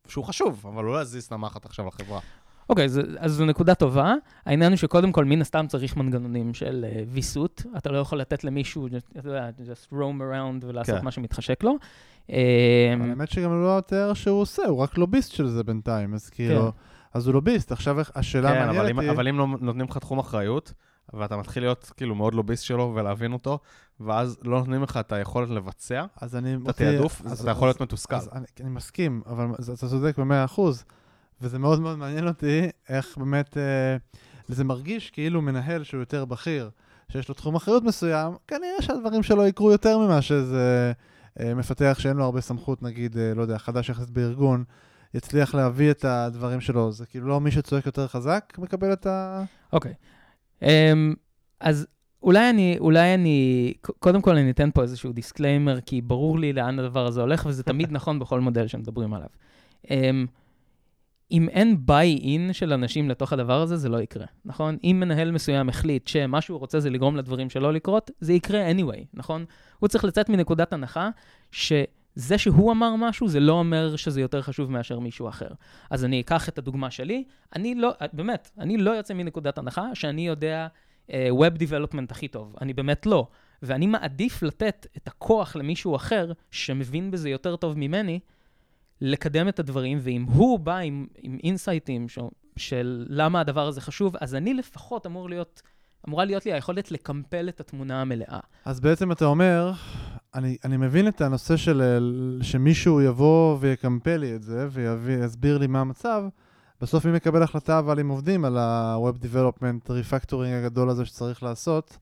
[0.08, 2.20] שהוא חשוב, אבל הוא לא יזיז את המחט עכשיו לחברה.
[2.68, 4.14] אוקיי, זו- אז זו נקודה טובה.
[4.46, 7.62] העניין הוא שקודם כל, מן הסתם צריך מנגנונים של אה, ויסות.
[7.76, 8.86] אתה לא יכול לתת למישהו,
[9.18, 11.04] אתה יודע, just roam around ולעשות כן.
[11.04, 11.76] מה שמתחשק לו.
[12.30, 16.72] אה, האמת שגם לא התיאר שהוא עושה, הוא רק לוביסט של זה בינתיים, אז כאילו...
[17.14, 19.10] אז הוא לוביסט, עכשיו השאלה כן, אבל המעניינת היא...
[19.10, 20.72] אבל אם לא נותנים לך תחום אחריות,
[21.14, 23.58] ואתה מתחיל להיות כאילו מאוד לוביסט שלו ולהבין אותו,
[24.00, 26.54] ואז לא נותנים לך את היכולת לבצע אז אני...
[26.54, 28.16] את התעדוף, אז אתה יכול להיות מתוסכל.
[28.16, 30.84] אז אני, אני מסכים, אבל אתה צודק במאה אחוז,
[31.40, 33.96] וזה מאוד מאוד מעניין אותי איך באמת, אה,
[34.48, 36.70] זה מרגיש כאילו מנהל שהוא יותר בכיר,
[37.12, 40.92] שיש לו תחום אחריות מסוים, כנראה שהדברים שלו יקרו יותר ממה שזה
[41.40, 44.64] אה, מפתח שאין לו הרבה סמכות, נגיד, אה, לא יודע, חדש יחסית בארגון,
[45.14, 46.92] יצליח להביא את הדברים שלו.
[46.92, 49.44] זה כאילו לא מי שצועק יותר חזק מקבל את ה...
[49.72, 49.94] אוקיי.
[50.62, 51.14] אמ,
[51.60, 51.86] אז
[52.22, 56.78] אולי אני, אולי אני, קודם כל אני אתן פה איזשהו disclaimer, כי ברור לי לאן
[56.78, 59.28] הדבר הזה הולך, וזה תמיד נכון בכל מודל שמדברים עליו.
[59.90, 60.26] אמ,
[61.32, 64.76] אם אין buy-in של אנשים לתוך הדבר הזה, זה לא יקרה, נכון?
[64.84, 69.04] אם מנהל מסוים החליט שמה שהוא רוצה זה לגרום לדברים שלו לקרות, זה יקרה anyway,
[69.14, 69.44] נכון?
[69.78, 71.10] הוא צריך לצאת מנקודת הנחה
[71.50, 75.48] שזה שהוא אמר משהו, זה לא אומר שזה יותר חשוב מאשר מישהו אחר.
[75.90, 77.24] אז אני אקח את הדוגמה שלי,
[77.56, 80.66] אני לא, באמת, אני לא יוצא מנקודת הנחה שאני יודע
[81.06, 83.26] uh, Web Development הכי טוב, אני באמת לא.
[83.62, 88.20] ואני מעדיף לתת את הכוח למישהו אחר שמבין בזה יותר טוב ממני,
[89.00, 92.18] לקדם את הדברים, ואם הוא בא עם, עם אינסייטים ש,
[92.56, 95.62] של למה הדבר הזה חשוב, אז אני לפחות אמור להיות,
[96.08, 98.40] אמורה להיות לי היכולת לקמפל את התמונה המלאה.
[98.64, 99.72] אז בעצם אתה אומר,
[100.34, 104.68] אני, אני מבין את הנושא של שמישהו יבוא ויקמפל לי את זה
[105.00, 106.24] ויסביר לי מה המצב.
[106.80, 111.98] בסוף מי מקבל החלטה אבל אם עובדים על ה-Web Development Refactoring הגדול הזה שצריך לעשות,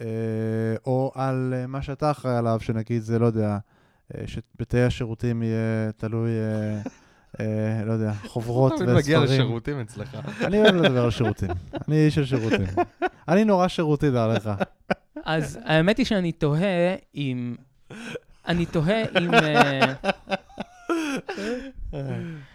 [0.00, 0.06] אה,
[0.86, 3.58] או על אה, מה שאתה אחראי עליו, שנגיד זה, לא יודע,
[4.26, 6.80] שבתאי השירותים יהיה תלוי, אה,
[7.40, 9.40] אה, לא יודע, חוברות תמיד מגיע וספרים.
[9.40, 10.18] לשירותים אצלך.
[10.44, 11.48] אני אוהב לדבר על שירותים.
[11.88, 12.66] אני איש של שירותים.
[13.28, 14.50] אני נורא שירותי, דע לך.
[15.24, 17.56] אז האמת היא שאני תוהה אם...
[18.48, 19.34] אני תוהה אם...
[19.34, 19.94] אה,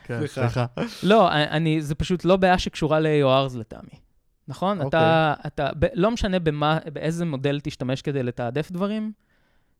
[0.03, 0.65] כן, סליחה.
[1.03, 3.99] לא, אני, זה פשוט לא בעיה שקשורה ל-AORs לטעמי.
[4.47, 4.81] נכון?
[4.81, 4.99] אוקיי.
[4.99, 9.11] אתה, אתה, ב, לא משנה במה, באיזה מודל תשתמש כדי לתעדף דברים,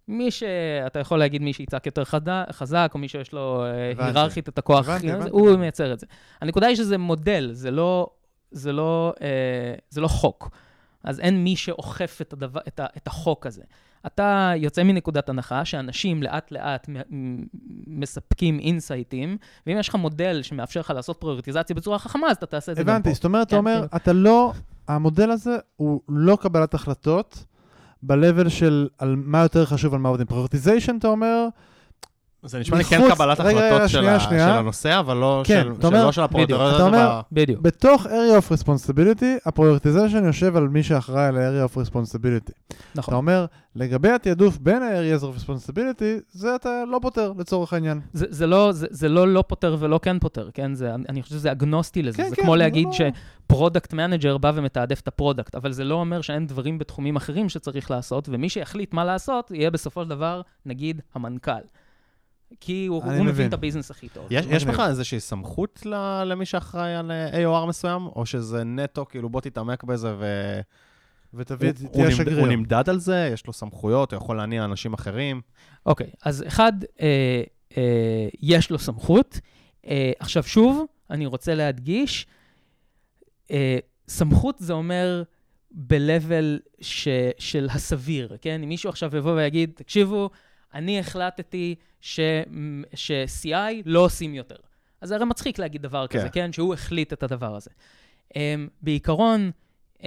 [0.07, 0.43] מי ש...
[0.87, 2.03] אתה יכול להגיד מי שיצעק יותר.
[2.51, 4.03] חזק, או מי שיש לו אה, הבנתי.
[4.19, 5.29] היררכית את הכוח, הבנתי, הכי- הבנתי.
[5.31, 6.05] הוא מייצר את זה.
[6.41, 8.07] הנקודה היא שזה מודל, זה לא,
[8.51, 9.27] זה לא, אה,
[9.89, 10.49] זה לא חוק.
[11.03, 13.61] אז אין מי שאוכף את, הדבר, את, ה, את החוק הזה.
[14.05, 16.89] אתה יוצא מנקודת הנחה שאנשים לאט-לאט
[17.87, 19.37] מספקים אינסייטים,
[19.67, 22.83] ואם יש לך מודל שמאפשר לך לעשות פריורטיזציה בצורה חכמה, אז אתה תעשה את זה
[22.83, 22.91] גם פה.
[22.93, 23.87] הבנתי, זאת אומרת, אתה כן, אומר, כאילו.
[23.95, 24.53] אתה לא,
[24.87, 27.45] המודל הזה הוא לא קבלת החלטות
[28.05, 30.27] ב-level של על מה יותר חשוב על מה עובדים.
[30.27, 31.47] prioritization, אתה אומר,
[32.45, 34.05] זה נשמע לי כן קבלת החלטות של
[34.39, 36.21] הנושא, אבל לא כן, של אתה אומר- שלא של
[37.31, 37.59] בדיוק.
[37.59, 37.61] אתה.
[37.61, 42.51] בתוך area of responsibility, ה prioritization יושב על מי שאחראי על ה-area of responsibility.
[42.67, 43.13] אתה נכון.
[43.13, 47.99] אומר, לגבי התעדוף בין ה-areas of responsibility, זה אתה לא פותר לצורך העניין.
[48.13, 50.73] זה, זה, לא, זה, זה לא לא פותר ולא כן פותר, כן?
[50.73, 52.17] זה, אני, חושב שזה אגנוסטי לזה.
[52.17, 53.09] כן, זה כן, כמו להגיד לא-
[53.45, 57.15] ש product manager בא ומתעדף את ה product, אבל זה לא אומר שאין דברים בתחומים
[57.15, 61.51] אחרים שצריך לעשות, ומי שיחליט מה לעשות, יהיה בסופו של דבר, נגיד, המנכ"ל.
[62.59, 63.47] כי הוא, הוא מבין מבין.
[63.47, 64.27] את ה business הכי טוב.
[64.29, 64.63] יש, יש.
[64.65, 67.29] לך איזושהי סמכות ל- למי שאחראי על אה,
[67.63, 70.25] AOR מסוים, או שזה נטו, כאילו בוא תתעמק בזה ו...
[71.33, 72.39] ותביא, הוא- תהיה שגריר.
[72.39, 75.41] הוא נמדד על זה, יש לו סמכויות, הוא יכול להניע אנשים אחרים.
[75.85, 77.43] אוקיי, אז אחד, אה,
[77.77, 79.39] אה, יש לו סמכות.
[79.87, 82.27] אה, עכשיו שוב, אני רוצה להדגיש,
[83.51, 85.23] אה, סמכות זה אומר
[85.71, 88.63] ב-level ש, של הסביר, כן?
[88.63, 90.29] אם מישהו עכשיו יבוא ויגיד, תקשיבו,
[90.73, 92.19] אני החלטתי ש,
[92.93, 94.55] ש-CI לא עושים יותר.
[95.01, 96.19] אז זה הרי מצחיק להגיד דבר כן.
[96.19, 96.53] כזה, כן?
[96.53, 97.69] שהוא החליט את הדבר הזה.
[98.29, 98.35] Um,
[98.81, 99.51] בעיקרון,
[99.97, 100.03] uh,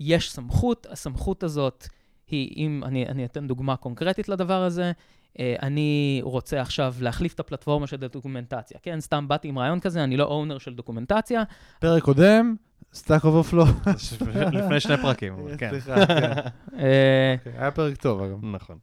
[0.00, 1.86] יש סמכות, הסמכות הזאת
[2.28, 7.40] היא, אם אני, אני אתן דוגמה קונקרטית לדבר הזה, uh, אני רוצה עכשיו להחליף את
[7.40, 9.00] הפלטפורמה של דוקומנטציה, כן?
[9.00, 11.42] סתם באתי עם רעיון כזה, אני לא אונר של דוקומנטציה.
[11.80, 12.54] פרק קודם,
[12.94, 13.90] Stack Overflow.
[14.58, 15.70] לפני שני פרקים, אבל כן.
[15.70, 16.30] סליחה, כן.
[16.78, 18.44] אה, אוקיי, היה פרק טוב, אגב.
[18.44, 18.78] נכון.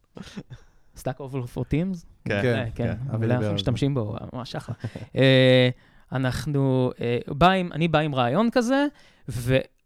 [0.98, 2.06] Stack Overflow Teams?
[2.26, 2.42] כן.
[2.42, 3.54] כן, אה, כן, אבי אבל אנחנו.
[3.54, 4.76] משתמשים בו, ממש אחלה.
[5.16, 5.70] אה,
[6.12, 8.86] אנחנו, אה, בא עם, אני בא עם רעיון כזה,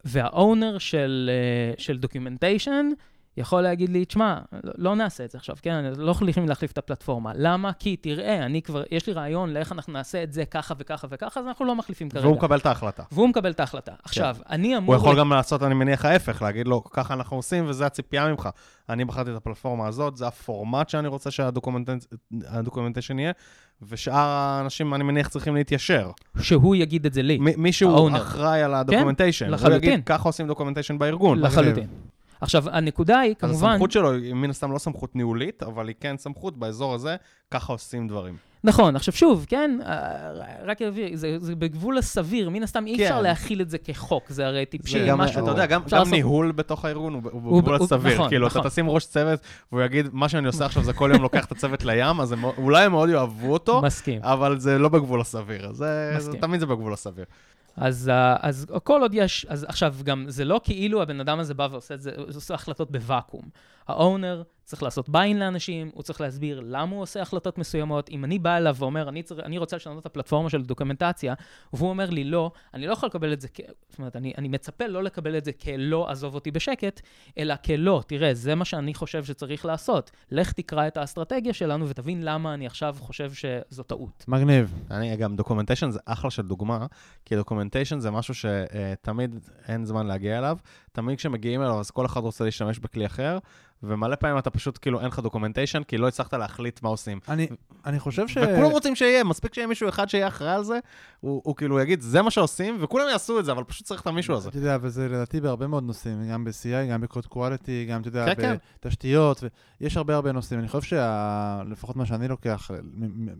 [0.06, 1.32] וה owner של,
[1.78, 2.90] של documentation
[3.38, 5.86] יכול להגיד לי, תשמע, לא, לא נעשה את זה עכשיו, כן?
[5.98, 7.32] לא יכולים להחליף את הפלטפורמה.
[7.36, 7.74] למה?
[7.74, 11.40] כי תראה, אני כבר, יש לי רעיון לאיך אנחנו נעשה את זה ככה וככה וככה,
[11.40, 12.26] אז אנחנו לא מחליפים כרגע.
[12.26, 13.04] והוא מקבל את ההחלטה.
[13.12, 13.92] והוא מקבל את ההחלטה.
[14.04, 14.96] עכשיו, אני אמור...
[14.96, 18.50] הוא יכול גם לעשות, אני מניח, ההפך, להגיד לו, ככה אנחנו עושים וזה הציפייה ממך.
[18.90, 23.32] אני בחרתי את הפלטפורמה הזאת, זה הפורמט שאני רוצה שה documentation יהיה,
[23.82, 26.12] ושאר האנשים, אני מניח, צריכים להתיישר.
[26.42, 27.38] שהוא יגיד את זה לי.
[27.42, 28.18] מ- מישהו האונר.
[28.22, 29.46] אחראי על הדוקומנטיישן.
[29.46, 29.94] הוא לחלוטין.
[29.94, 31.40] יגיד, ככה עושים דוקומנטיישן בארגון.
[31.40, 31.88] לחלוטין.
[32.42, 33.70] עכשיו, הנקודה היא, אז כמובן...
[33.70, 37.16] הסמכות שלו היא מן הסתם לא סמכות ניהולית, אבל היא כן סמכות באזור הזה,
[37.52, 38.38] ככה עושים דברים.
[38.64, 40.32] נכון, עכשיו שוב, כן, אה,
[40.66, 43.04] רק אבהיר, זה, זה בגבול הסביר, מן הסתם אי כן.
[43.04, 45.44] אפשר להכיל את זה כחוק, זה הרי טיפשי, גם, משהו...
[45.44, 46.14] אתה יודע, גם, גם לעשות...
[46.14, 48.14] ניהול בתוך הארגון הוא, הוא בגבול הסביר.
[48.14, 48.62] נכון, כאילו, נכון.
[48.62, 49.40] אתה תשים ראש צוות,
[49.72, 52.44] והוא יגיד, מה שאני עושה עכשיו זה כל יום לוקח את הצוות לים, אז הם,
[52.44, 54.24] אולי הם מאוד יאהבו אותו, מסכים.
[54.24, 55.74] אבל זה לא בגבול הסביר.
[55.74, 56.16] זה.
[56.20, 57.26] זה, תמיד זה בגבול הסביר.
[57.78, 61.54] אז, אה, אז כל עוד יש, אז עכשיו גם, זה לא כאילו הבן אדם הזה
[61.54, 63.42] בא ועושה את זה, עושה החלטות בוואקום.
[63.88, 68.10] האונר צריך לעשות ביין לאנשים, הוא צריך להסביר למה הוא עושה החלטות מסוימות.
[68.10, 69.40] אם אני בא אליו ואומר, אני, צר...
[69.40, 71.34] אני רוצה לשנות את הפלטפורמה של דוקומנטציה,
[71.74, 73.60] והוא אומר לי, לא, אני לא יכול לקבל את זה כ...
[73.90, 77.02] זאת אומרת, אני, אני מצפה לא לקבל את זה כלא עזוב אותי בשקט,
[77.38, 80.12] אלא כלא, תראה, זה מה שאני חושב שצריך לעשות.
[80.32, 84.26] לך תקרא את האסטרטגיה שלנו ותבין למה אני עכשיו חושב שזו טעות.
[84.28, 84.74] מגניב.
[84.92, 86.86] אני גם, documentation זה אחלה של דוגמה,
[87.26, 90.58] כי documentation זה משהו שתמיד אין זמן להגיע אליו.
[90.92, 93.38] תמיד כשמגיעים אליו, אז כל אחד רוצה להשתמש בכלי אחר.
[93.84, 97.20] ומלא פעמים אתה פשוט, כאילו, אין לך documentation, כי לא הצלחת להחליט מה עושים.
[97.30, 97.48] אני,
[97.86, 98.38] אני חושב ש...
[98.38, 100.80] וכולם רוצים שיהיה, מספיק שיהיה מישהו אחד שיהיה אחראי על זה,
[101.20, 104.08] הוא, הוא כאילו יגיד, זה מה שעושים, וכולם יעשו את זה, אבל פשוט צריך את
[104.08, 104.50] המישהו הזה.
[104.50, 108.36] אתה יודע, וזה לדעתי בהרבה מאוד נושאים, גם ב-CI, גם ב-Code Quality, גם, אתה יודע,
[108.36, 109.48] כן, בתשתיות, כן.
[109.82, 110.60] ויש הרבה הרבה נושאים.
[110.60, 110.98] אני חושב
[111.68, 112.72] שלפחות מה שאני לוקח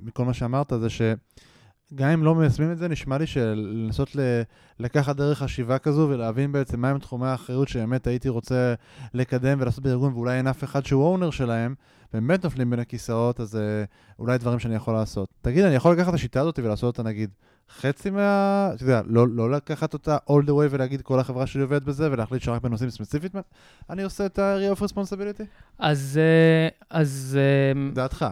[0.04, 1.02] מכל מה שאמרת, זה ש...
[1.96, 4.16] גם אם לא מיישמים את זה, נשמע לי שלנסות
[4.80, 8.74] לקחת דרך חשיבה כזו ולהבין בעצם מהם תחומי האחריות שבאמת הייתי רוצה
[9.14, 11.76] לקדם ולעשות בארגון, ואולי אין אף אחד שהוא אונר שלהם,
[12.14, 13.84] באמת נופלים בין הכיסאות, אז אה,
[14.20, 15.30] אולי דברים שאני יכול לעשות.
[15.42, 17.30] תגיד, אני יכול לקחת את השיטה הזאת ולעשות אותה נגיד
[17.80, 18.70] חצי מה...
[18.74, 22.12] אתה יודע, לא, לא לקחת אותה all the way ולהגיד כל החברה שלי עובדת בזה
[22.12, 23.36] ולהחליט שרק בנושאים ספציפית
[23.90, 25.44] אני עושה את ה-re of responsibility?
[25.80, 26.20] אז...
[26.22, 27.38] אה, אז...
[27.40, 28.26] אה, דעתך.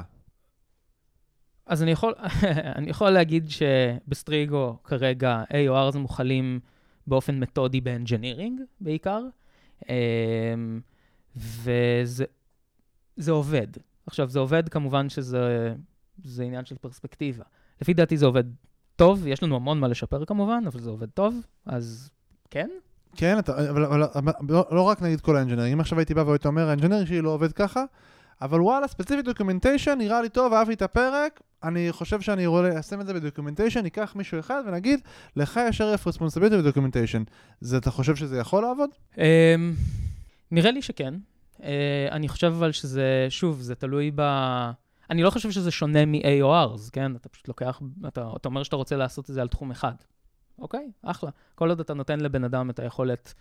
[1.66, 2.14] אז אני יכול,
[2.78, 6.60] אני יכול להגיד שבסטריגו כרגע AORs מוכלים
[7.08, 9.22] באופן מתודי באנג'ינירינג בעיקר,
[9.90, 10.80] אמ,
[11.38, 12.26] וזה
[13.18, 13.68] זה עובד.
[14.08, 15.74] עכשיו, זה עובד כמובן שזה
[16.24, 17.44] זה עניין של פרספקטיבה.
[17.82, 18.44] לפי דעתי זה עובד
[18.96, 22.10] טוב, יש לנו המון מה לשפר כמובן, אבל זה עובד טוב, אז
[22.50, 22.70] כן.
[23.16, 26.14] כן, אתה, אבל, אבל, אבל לא, לא רק נגיד כל ה engineering, אם עכשיו הייתי
[26.14, 27.84] בא והיית אומר, ה engineering שלי לא עובד ככה,
[28.42, 33.02] אבל וואלה, ספציפית documentation, נראה לי טוב, אהבתי את הפרק, אני חושב שאני רואה אשים
[33.02, 35.00] את זה ב documentation, ניקח מישהו אחד ונגיד,
[35.36, 37.24] לך יש area of responsibility ב documentation.
[37.62, 38.90] זה, אתה חושב שזה יכול לעבוד?
[39.18, 39.24] אמ,
[40.52, 41.14] נראה לי שכן.
[41.64, 44.22] אה, אני חושב אבל שזה, שוב, זה תלוי ב...
[45.10, 47.16] אני לא חושב שזה שונה מ-AORs, כן?
[47.16, 49.94] אתה פשוט לוקח, אתה, אתה אומר שאתה רוצה לעשות את זה על תחום אחד.
[50.60, 51.30] אוקיי, אחלה.
[51.56, 53.34] כל עוד אתה נותן לבן אדם את היכולת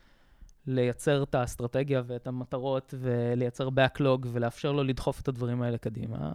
[0.67, 6.33] לייצר את האסטרטגיה ואת המטרות ולייצר backlog ולאפשר לו לדחוף את הדברים האלה קדימה.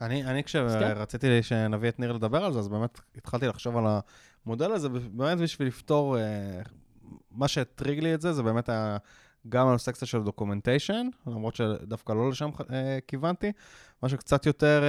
[0.00, 1.42] אני, אני כשרציתי כן.
[1.42, 3.84] שנביא את ניר לדבר על זה, אז באמת התחלתי לחשוב על
[4.46, 6.62] המודל הזה, באמת בשביל לפתור, אה,
[7.30, 8.96] מה שהטריג לי את זה, זה באמת היה
[9.48, 13.52] גם על סקציה של דוקומנטיישן, למרות שדווקא לא לשם אה, כיוונתי.
[14.02, 14.84] מה שקצת יותר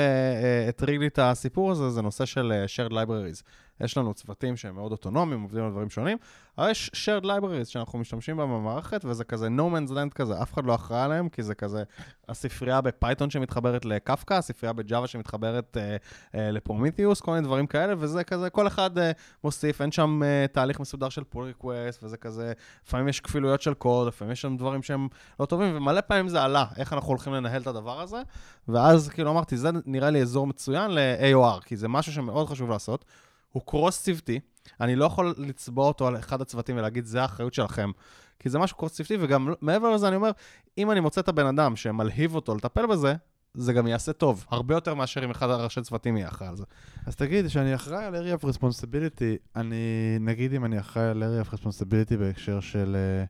[0.70, 3.44] טריגר לי את הסיפור הזה, זה נושא של shared libraries.
[3.84, 6.18] יש לנו צוותים שהם מאוד אוטונומיים, עובדים על דברים שונים,
[6.58, 10.54] אבל יש shared libraries שאנחנו משתמשים בהם במערכת, וזה כזה no man's land כזה, אף
[10.54, 11.84] אחד לא אחראי עליהם, כי זה כזה
[12.30, 15.96] הספרייה ב Python שמתחברת לקפקא, הספרייה ב Java שמתחברת אה,
[16.36, 19.12] אה, ל Prometheus, כל מיני דברים כאלה, וזה כזה, כל אחד אה,
[19.44, 22.54] מוסיף, אין שם אה, תהליך מסודר של pull request, וזה כזה,
[22.86, 25.08] לפעמים יש כפילויות של קוד, לפעמים יש שם דברים שהם
[25.40, 28.22] לא טובים, ומלא פעמים זה עלה, איך אנחנו הולכים לנהל את הדבר הזה,
[28.68, 33.06] ואז כאילו אמרתי, זה נראה לי אזור מצוין ל-AOR, כי זה משהו שמאוד חשוב לעשות.
[33.52, 34.40] הוא קרוס צוותי,
[34.82, 37.92] אני לא יכול לצבוע אותו על אחד הצוותים ולהגיד, זה האחריות שלכם.
[38.40, 40.32] כי זה משהו קרוס צוותי, וגם מעבר לזה אני אומר,
[40.78, 43.14] אם אני מוצא את הבן אדם שמלהיב אותו לטפל בזה,
[43.54, 46.64] זה גם יעשה טוב, הרבה יותר מאשר אם אחד הראשי צוותים יהיה אחראי על זה.
[47.06, 51.48] אז תגיד, כשאני אחראי על area of responsibility, אני, נגיד אם אני אחראי על area
[51.48, 53.26] of responsibility בהקשר של, אה,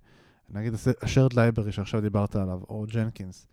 [0.49, 3.47] נגיד ה-shared library שעכשיו דיברת עליו, או ג'נקינס,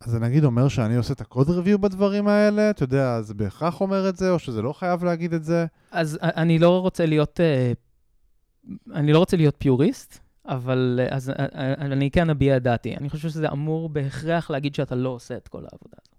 [0.00, 2.70] אז זה נגיד אומר שאני עושה את הקוד ריוויו בדברים האלה?
[2.70, 5.66] אתה יודע, זה בהכרח אומר את זה, או שזה לא חייב להגיד את זה?
[5.90, 7.72] אז אני לא רוצה להיות, אה,
[8.94, 12.96] אני לא רוצה להיות פיוריסט, אבל אה, אז אה, אני כן אביע את דעתי.
[12.96, 16.16] אני חושב שזה אמור בהכרח להגיד שאתה לא עושה את כל העבודה הזו.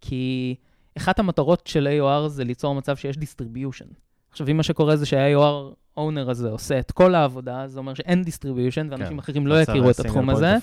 [0.00, 0.54] כי
[0.96, 3.94] אחת המטרות של AOR זה ליצור מצב שיש distribution.
[4.30, 8.22] עכשיו, אם מה שקורה זה שה-AOR אונר הזה עושה את כל העבודה, זה אומר שאין
[8.26, 9.18] distribution, ואנשים כן.
[9.18, 10.56] אחרים לא יכירו את התחום הזה,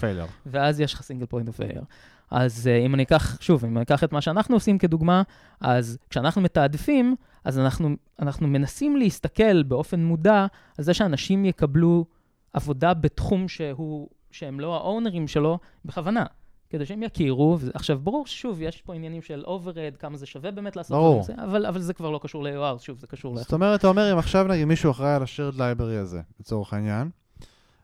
[0.45, 1.85] ואז יש לך single point of failure.
[2.31, 5.23] אז uh, אם אני אקח, שוב, אם אני אקח את מה שאנחנו עושים כדוגמה,
[5.61, 10.45] אז כשאנחנו מתעדפים, אז אנחנו, אנחנו מנסים להסתכל באופן מודע
[10.77, 12.05] על זה שאנשים יקבלו
[12.53, 16.25] עבודה בתחום שהוא, שהם לא ה owner ים שלו, בכוונה.
[16.73, 20.75] כדי שהם יכירו, עכשיו, ברור ששוב, יש פה עניינים של overhead, כמה זה שווה באמת
[20.75, 21.21] לעשות ברור.
[21.21, 23.37] את זה, אבל, אבל זה כבר לא קשור ל-AOR, שוב, זה קשור ל...
[23.37, 27.09] זאת אומרת, אתה אומר, אם עכשיו נגיד מישהו אחראי על ה-shared library הזה, לצורך העניין,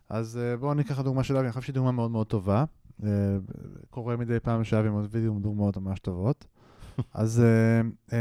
[0.09, 2.63] אז uh, בואו ניקח דוגמה של אבי, אני חושב שהיא דוגמה מאוד מאוד טובה.
[3.89, 6.45] קורה מדי פעם שאבי מביא דוגמאות ממש טובות.
[7.13, 7.43] אז
[8.07, 8.13] uh, um,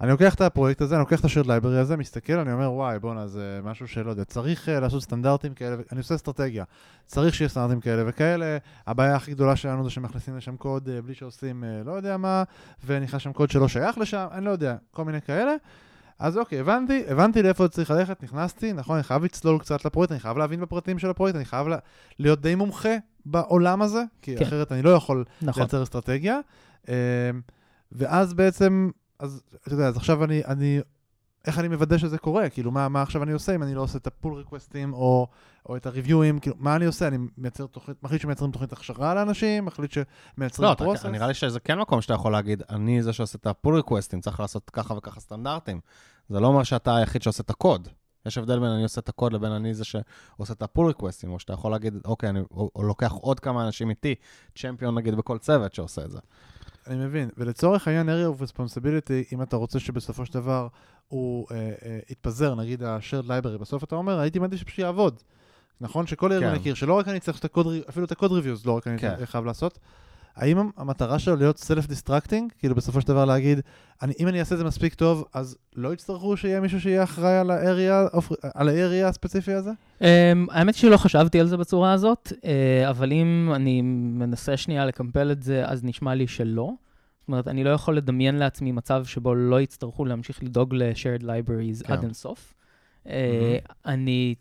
[0.00, 2.72] אני לוקח את הפרויקט הזה, אני לוקח את ה shared library הזה, מסתכל, אני אומר,
[2.72, 6.64] וואי, בואנה, זה משהו שלא יודע, צריך uh, לעשות סטנדרטים כאלה, אני עושה אסטרטגיה,
[7.06, 11.14] צריך שיהיה סטנדרטים כאלה וכאלה, הבעיה הכי גדולה שלנו זה שמכניסים לשם קוד uh, בלי
[11.14, 12.42] שעושים uh, לא יודע מה,
[12.86, 15.54] ונכנס שם קוד שלא שייך לשם, אני לא יודע, כל מיני כאלה.
[16.18, 20.20] אז אוקיי, הבנתי, הבנתי לאיפה צריך ללכת, נכנסתי, נכון, אני חייב לצלול קצת לפרויקט, אני
[20.20, 21.78] חייב להבין בפרטים של הפרויקט, אני חייב לה,
[22.18, 24.44] להיות די מומחה בעולם הזה, כי כן.
[24.44, 25.62] אחרת אני לא יכול נכון.
[25.62, 26.38] לייצר אסטרטגיה.
[26.88, 26.94] אמ,
[27.92, 28.90] ואז בעצם,
[29.24, 30.80] אז אתה יודע, אז עכשיו אני, אני,
[31.46, 32.48] איך אני מוודא שזה קורה?
[32.48, 35.26] כאילו, מה, מה עכשיו אני עושה אם אני לא עושה את הפול ריקווסטים או,
[35.68, 36.38] או את הריוויואים?
[36.38, 37.08] כאילו, מה אני עושה?
[37.08, 41.04] אני מייצר תוכנית, מחליט שמייצרים תוכנית הכשרה לאנשים, מחליט שמייצרים לא, פרוסס?
[41.04, 43.76] לא, נראה לי שזה כן מקום שאתה יכול להגיד, אני זה שעושה את ה pull
[43.76, 45.80] request ים, צריך לעשות ככה וככה סטנדרטים.
[46.28, 47.88] זה לא אומר שאתה היחיד שעושה את הקוד.
[48.26, 51.18] יש הבדל בין אני עושה את הקוד לבין אני זה שעושה את ה pull request
[51.18, 54.14] ים, או שאתה יכול להגיד, אוקיי, אני או, או לוקח עוד כמה אנשים איתי,
[54.58, 56.18] champion נגיד בכל צוות שעושה את זה.
[56.86, 60.68] אני מבין, ולצורך העניין area of responsibility, אם אתה רוצה שבסופו של דבר
[61.08, 65.22] הוא אה, אה, יתפזר, נגיד ה-shared library, בסוף אתה אומר, הייתי מעדיף שפשוט יעבוד.
[65.80, 66.06] נכון?
[66.06, 66.56] שכל ארגון כן.
[66.56, 68.98] יכיר, שלא רק אני צריך את הקוד, אפילו את ה code reviews, לא רק אני
[68.98, 69.14] כן.
[69.24, 69.78] חייב לעשות.
[70.36, 72.52] האם המטרה שלו להיות self-destructing?
[72.58, 73.60] כאילו בסופו של דבר להגיד,
[74.02, 77.38] אני, אם אני אעשה את זה מספיק טוב, אז לא יצטרכו שיהיה מישהו שיהיה אחראי
[78.54, 79.70] על ה-area הספציפי הזה?
[80.00, 80.04] Um,
[80.50, 82.40] האמת שלא חשבתי על זה בצורה הזאת, uh,
[82.90, 86.72] אבל אם אני מנסה שנייה לקמפל את זה, אז נשמע לי שלא.
[87.20, 91.86] זאת אומרת, אני לא יכול לדמיין לעצמי מצב שבו לא יצטרכו להמשיך לדאוג ל-shared libraries
[91.86, 91.92] כן.
[91.92, 92.54] עד אינסוף.
[92.54, 93.08] Mm-hmm.
[93.08, 93.10] Uh,
[93.86, 94.34] אני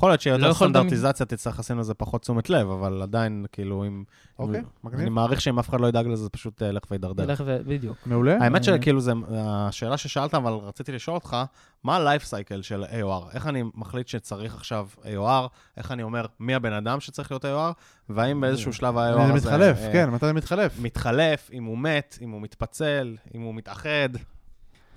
[0.00, 4.04] יכול להיות שיותר לא סטנדרטיזציה תצטרך לשים לזה פחות תשומת לב, אבל עדיין, כאילו, אם...
[4.38, 5.00] אוקיי, מגניב.
[5.00, 7.22] אני מעריך שאם אף אחד לא ידאג לזה, זה פשוט ילך וידרדר.
[7.22, 7.58] ילך ו...
[7.66, 7.96] בדיוק.
[8.06, 8.38] מעולה.
[8.40, 11.36] האמת שכאילו, זה השאלה ששאלת, אבל רציתי לשאול אותך,
[11.84, 13.34] מה ה-life cycle של AOR?
[13.34, 15.48] איך אני מחליט שצריך עכשיו AOR?
[15.76, 17.72] איך אני אומר מי הבן אדם שצריך להיות AOR?
[18.08, 19.32] והאם באיזשהו שלב ה-AOR הזה...
[19.34, 20.78] מתחלף, אה, כן, מתי זה מתחלף?
[20.78, 24.08] מתחלף, אם הוא מת, אם הוא מתפצל, אם הוא מתאחד.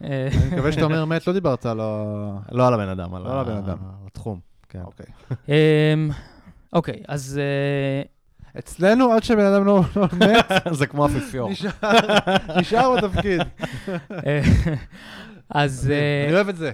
[0.02, 2.38] אני מקווה שאתה אומר מת, לא דיברת על ה...
[2.52, 3.44] לא על הבן אדם, על לא
[4.08, 4.53] התחום.
[4.74, 4.82] כן.
[4.86, 5.06] אוקיי.
[5.50, 6.10] אמ,
[6.74, 7.40] אוקיי, אז...
[7.42, 8.02] אה,
[8.60, 10.46] אצלנו, עד שבן אדם לא, לא מת,
[10.80, 11.50] זה כמו אפיפיור.
[12.60, 13.42] נשאר בתפקיד.
[14.12, 14.42] אה,
[15.50, 15.92] אז...
[15.92, 16.72] אה, אני אוהב את זה.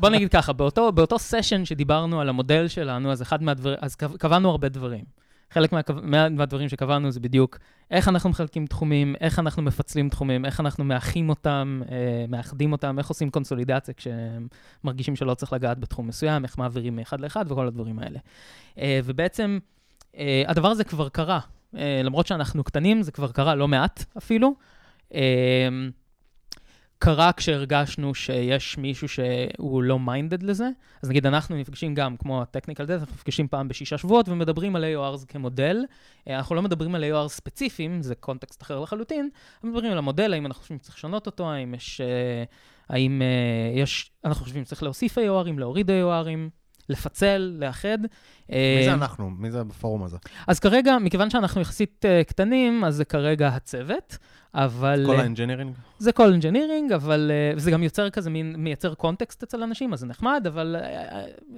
[0.00, 4.68] בוא נגיד ככה, באותו סשן שדיברנו על המודל שלנו, אז אחד מהדברים, אז קבענו הרבה
[4.68, 5.04] דברים.
[5.52, 7.58] חלק מה, מה, מהדברים שקבענו זה בדיוק
[7.90, 12.98] איך אנחנו מחלקים תחומים, איך אנחנו מפצלים תחומים, איך אנחנו מאחים אותם, אה, מאחדים אותם,
[12.98, 14.48] איך עושים קונסולידציה כשהם
[14.84, 18.18] מרגישים שלא צריך לגעת בתחום מסוים, איך מעבירים מאחד לאחד וכל הדברים האלה.
[18.78, 19.58] אה, ובעצם
[20.16, 21.40] אה, הדבר הזה כבר קרה.
[21.76, 24.54] אה, למרות שאנחנו קטנים, זה כבר קרה לא מעט אפילו.
[25.14, 25.68] אה,
[27.04, 30.68] קרה כשהרגשנו שיש מישהו שהוא לא מיינדד לזה.
[31.02, 34.84] אז נגיד, אנחנו נפגשים גם, כמו ה-technical debt, אנחנו נפגשים פעם בשישה שבועות ומדברים על
[34.84, 35.76] AORs כמודל.
[36.28, 40.32] אה, אנחנו לא מדברים על AOR ספציפיים, זה קונטקסט אחר לחלוטין, אנחנו מדברים על המודל,
[40.32, 42.00] האם אנחנו חושבים שצריך לשנות אותו, האם יש...
[42.00, 42.44] אה,
[42.88, 44.10] האם אה, יש...
[44.24, 46.61] אנחנו חושבים שצריך להוסיף AOR ים, להוריד AOR ים.
[46.92, 47.98] לפצל, לאחד.
[48.48, 49.30] מי זה אנחנו?
[49.30, 50.16] מי זה בפורום הזה?
[50.46, 54.18] אז כרגע, מכיוון שאנחנו יחסית קטנים, אז זה כרגע הצוות.
[54.54, 55.02] אבל...
[55.06, 55.74] כל ה engineering?
[55.98, 57.30] זה כל ה engineering, אבל...
[57.56, 60.76] זה גם יוצר כזה, מין, מייצר context אצל אנשים, אז זה נחמד, אבל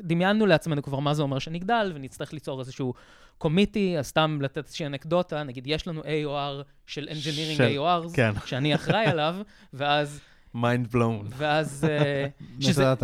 [0.02, 2.94] דמיינו לעצמנו כבר מה זה אומר שנגדל, ונצטרך ליצור איזשהו
[3.38, 7.76] committee, אז סתם לתת איזושהי אנקדוטה, נגיד, יש לנו AOR של engineering של...
[7.76, 8.32] AORs, כן.
[8.46, 9.36] שאני אחראי עליו,
[9.72, 10.20] ואז...
[10.54, 11.26] Mind blown.
[11.36, 11.86] ואז...
[12.60, 12.94] שזה,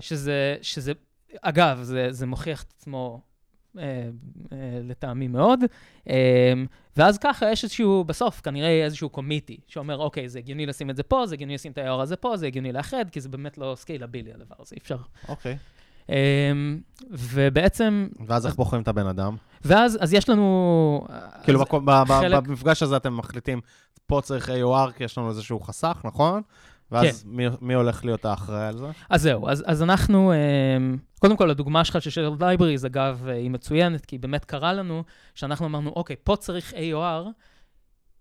[0.00, 0.92] שזה, שזה,
[1.42, 3.20] אגב, זה, זה מוכיח את עצמו
[3.78, 3.82] אה,
[4.52, 5.60] אה, לטעמי מאוד.
[6.08, 6.52] אה,
[6.96, 11.02] ואז ככה יש איזשהו, בסוף כנראה איזשהו committee, שאומר, אוקיי, זה הגיוני לשים את זה
[11.02, 13.74] פה, זה הגיוני לשים את ה-AOR הזה פה, זה הגיוני לאחד, כי זה באמת לא
[13.76, 14.96] scalable הדבר הזה, אי אפשר.
[15.28, 15.56] אוקיי.
[17.10, 18.08] ובעצם...
[18.26, 19.36] ואז איך בוחרים את הבן אדם?
[19.64, 21.06] ואז, אז יש לנו...
[21.42, 21.64] כאילו,
[22.06, 22.42] חלק...
[22.42, 23.60] במפגש הזה אתם מחליטים,
[24.06, 26.42] פה צריך AOR, כי יש לנו איזשהו חסך, נכון?
[26.92, 27.28] ואז כן.
[27.30, 28.86] מי, מי הולך להיות האחראי על זה?
[29.10, 33.34] אז זהו, אז, אז אנחנו, אמ, קודם כל, הדוגמה שלך של shared libraries, אגב, אה,
[33.34, 37.28] היא מצוינת, כי באמת קרה לנו שאנחנו אמרנו, אוקיי, פה צריך AOR,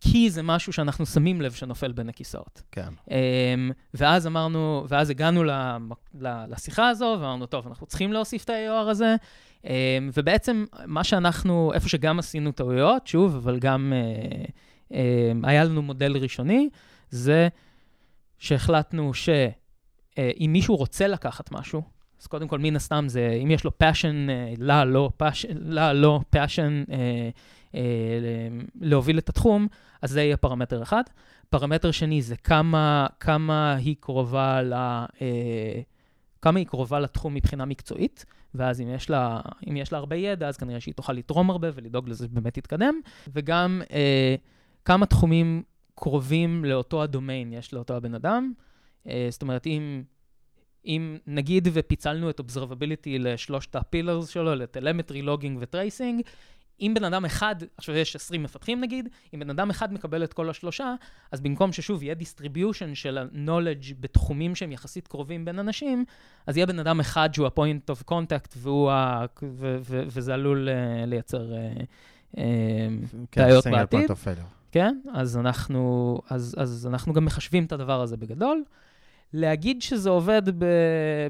[0.02, 2.62] כי זה משהו שאנחנו שמים לב שנופל בין הכיסאות.
[2.72, 2.90] כן.
[3.06, 3.12] Um,
[3.94, 5.44] ואז אמרנו, ואז הגענו
[6.48, 9.16] לשיחה הזו, ואמרנו, טוב, אנחנו צריכים להוסיף את ה-AOR הזה,
[9.64, 9.68] um,
[10.14, 13.94] ובעצם מה שאנחנו, איפה שגם עשינו טעויות, שוב, אבל גם
[14.90, 14.94] um,
[15.44, 16.70] היה לנו מודל ראשוני,
[17.10, 17.48] זה
[18.40, 19.52] שהחלטנו שאם
[20.18, 21.82] uh, מישהו רוצה לקחת משהו,
[22.22, 25.94] אז קודם כל, מן הסתם זה, אם יש לו passion, uh, לה לא passion, לה
[25.94, 26.92] לא passion uh,
[27.72, 27.76] uh,
[28.82, 29.68] להוביל את התחום,
[30.02, 31.04] אז זה יהיה פרמטר אחד.
[31.50, 34.74] פרמטר שני זה כמה, כמה היא קרובה ל...
[34.74, 35.20] Uh,
[36.42, 38.26] כמה היא קרובה לתחום מבחינה מקצועית,
[38.56, 41.68] ואז אם יש, לה, אם יש לה הרבה ידע, אז כנראה שהיא תוכל לתרום הרבה
[41.74, 42.96] ולדאוג לזה שבאמת יתקדם,
[43.34, 43.92] וגם uh,
[44.86, 45.64] כמה תחומים
[46.00, 48.54] קרובים לאותו הדומיין יש לאותו הבן אדם.
[49.08, 50.04] אה, זאת אומרת, אם,
[50.86, 56.22] אם נגיד ופיצלנו את Observability לשלושת ה pillars שלו, ל telemetry, logging ו tracing,
[56.82, 60.34] אם בן אדם אחד, עכשיו יש 20 מפתחים נגיד, אם בן אדם אחד מקבל את
[60.34, 60.96] כל השלושה,
[61.32, 66.06] אז במקום ששוב יהיה distribution של ה-knowledge בתחומים שהם יחסית קרובים בין אנשים,
[66.48, 69.26] אז יהיה בן אדם אחד שהוא ה-point of contact, והוא ה...
[69.44, 72.40] ו- ו- וזה עלול uh, לייצר uh, uh,
[73.36, 74.12] בעיות בעתיד.
[74.72, 78.64] כן, אז אנחנו, אז, אז אנחנו גם מחשבים את הדבר הזה בגדול.
[79.34, 80.42] להגיד שזה עובד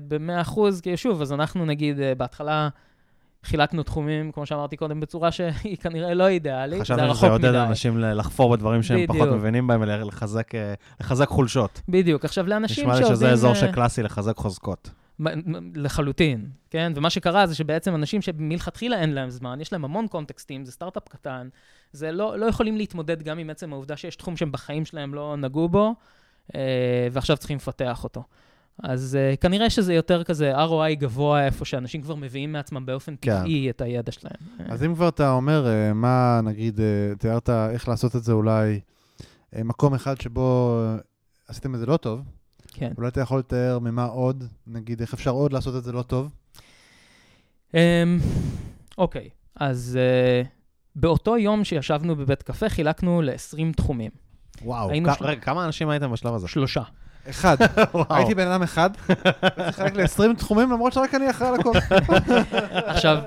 [0.08, 2.70] ב-100%, כי שוב, אז אנחנו נגיד בהתחלה...
[3.44, 7.14] חילקנו תחומים, כמו שאמרתי קודם, בצורה שהיא כנראה לא אידיאלית, זה רחוק מדי.
[7.14, 9.12] חשבנו שזה עודד אנשים לחפור בדברים שהם בדיוק.
[9.18, 10.52] פחות מבינים בהם, ולחזק
[11.00, 11.82] לחזק חולשות.
[11.90, 12.26] בדיוק.
[12.26, 13.04] עכשיו, לאנשים שעובדים...
[13.04, 14.90] נשמע לי שזה אזור שקלאסי לחזק חוזקות.
[15.76, 16.92] לחלוטין, כן?
[16.96, 21.08] ומה שקרה זה שבעצם אנשים שמלכתחילה אין להם זמן, יש להם המון קונטקסטים, זה סטארט-אפ
[21.10, 21.50] קטן,
[21.92, 25.36] זה לא, לא יכולים להתמודד גם עם עצם העובדה שיש תחום שהם בחיים שלהם לא
[25.38, 25.96] נגעו בו,
[26.56, 28.24] אה, ועכשיו צריכים לפתח אותו.
[28.84, 33.40] אז uh, כנראה שזה יותר כזה ROI גבוה, איפה שאנשים כבר מביאים מעצמם באופן כן.
[33.40, 34.36] טבעי את הידע שלהם.
[34.70, 36.82] אז אם כבר אתה אומר, uh, מה, נגיד, uh,
[37.20, 40.80] תיארת איך לעשות את זה אולי, uh, מקום אחד שבו
[41.48, 42.22] עשיתם את זה לא טוב,
[42.68, 42.92] כן.
[42.98, 46.32] אולי אתה יכול לתאר ממה עוד, נגיד, איך אפשר עוד לעשות את זה לא טוב?
[47.72, 47.76] Um,
[48.98, 50.48] אוקיי, אז uh,
[50.96, 54.12] באותו יום שישבנו בבית קפה, חילקנו ל-20 תחומים.
[54.62, 56.48] וואו, כ- רגע, כמה אנשים הייתם בשלב הזה?
[56.48, 56.82] שלושה.
[57.30, 57.58] אחד.
[58.10, 58.90] הייתי בן אדם אחד,
[59.58, 61.72] לחלק ל-20 תחומים, למרות שרק אני אחראי על הכל.
[62.94, 63.18] עכשיו...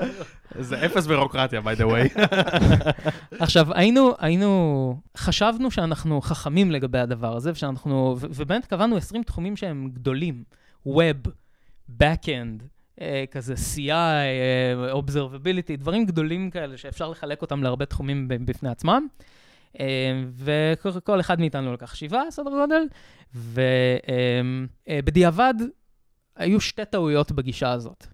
[0.58, 2.20] זה אפס בירוקרטיה, by the way.
[3.42, 9.90] עכשיו, היינו, היינו, חשבנו שאנחנו חכמים לגבי הדבר הזה, ושאנחנו, ובאמת קבענו 20 תחומים שהם
[9.92, 10.44] גדולים.
[10.88, 11.28] Web,
[12.02, 12.62] Backend,
[13.30, 19.06] כזה CI, אה, Observability, דברים גדולים כאלה שאפשר לחלק אותם להרבה תחומים בפני עצמם.
[19.80, 22.82] אה, וכל אחד מאיתנו לקח שבעה, סדר גודל,
[24.88, 25.54] ובדיעבד
[26.36, 28.06] היו שתי טעויות בגישה הזאת.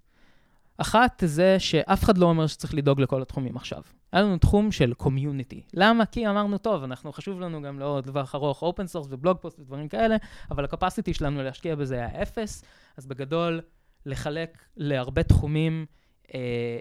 [0.79, 3.83] אחת זה שאף אחד לא אומר שצריך לדאוג לכל התחומים עכשיו.
[4.13, 5.63] היה לנו תחום של community.
[5.75, 6.07] למה?
[6.07, 9.61] כי אמרנו, טוב, אנחנו, חשוב לנו גם לעוד לטווח ארוך open source ו blog post
[9.61, 10.17] ודברים כאלה,
[10.51, 12.65] אבל ה capacity שלנו להשקיע בזה היה אפס,
[12.97, 13.61] אז בגדול,
[14.07, 15.87] לחלק להרבה תחומים,
[16.35, 16.41] אה,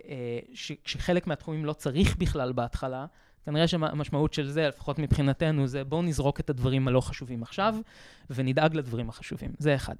[0.09, 0.39] אה,
[0.85, 3.05] שחלק מהתחומים לא צריך בכלל בהתחלה,
[3.45, 7.75] כנראה שהמשמעות של זה, לפחות מבחינתנו, זה בואו נזרוק את הדברים הלא חשובים עכשיו,
[8.29, 9.51] ונדאג לדברים החשובים.
[9.57, 9.95] זה אחד.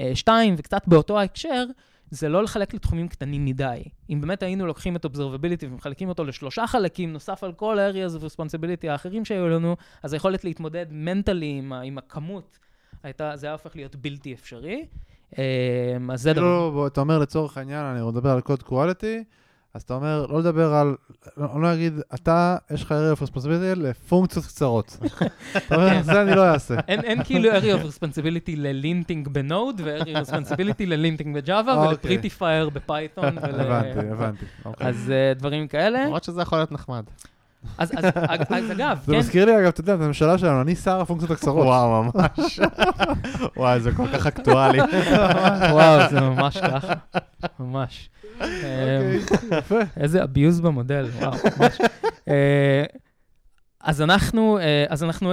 [0.00, 1.64] אה, שתיים, וקצת באותו ההקשר,
[2.10, 3.82] זה לא לחלק לתחומים קטנים מדי.
[4.10, 8.24] אם באמת היינו לוקחים את Observability ומחלקים אותו לשלושה חלקים, נוסף על כל ה-areas of
[8.24, 12.58] responsibility האחרים שהיו לנו, אז היכולת להתמודד מנטלי עם, עם הכמות,
[13.02, 14.86] הייתה, זה היה הופך להיות בלתי אפשרי.
[15.38, 15.44] אה,
[16.12, 16.42] אז זה דבר...
[16.42, 19.24] כאילו, אתה אומר לצורך העניין, אני מדבר על קוד quality,
[19.74, 20.94] אז אתה אומר, לא לדבר על,
[21.38, 24.98] אני לא אגיד, אתה, יש לך area of responsibility לפונקציות קצרות.
[25.56, 26.02] אתה אומר, כן.
[26.02, 26.74] זה אני לא אעשה.
[26.88, 31.45] אין כאילו area of responsibility ל linting ב Node, ו-area of responsibility ל linting ב
[31.45, 33.38] Java, ול prettifier ב Python.
[33.38, 34.44] הבנתי, הבנתי.
[34.64, 34.86] אוקיי.
[34.86, 36.04] אז אה, דברים כאלה.
[36.04, 37.04] למרות שזה יכול להיות נחמד.
[37.78, 37.92] אז
[38.70, 39.12] אגב, כן.
[39.12, 41.66] זה מזכיר לי, אגב, אתה יודע, את הממשלה שלנו, אני שר הפונקציות הקצרות.
[41.66, 42.60] וואו, ממש.
[43.56, 44.78] וואי, זה כל כך אקטואלי.
[45.72, 46.92] וואו, זה ממש ככה.
[47.60, 48.10] ממש.
[48.34, 49.18] אוקיי,
[49.58, 49.78] יפה.
[49.96, 51.78] איזה abuse במודל, וואו, ממש.
[52.28, 52.84] אה,
[53.80, 55.32] אז אנחנו, אה, אז אנחנו,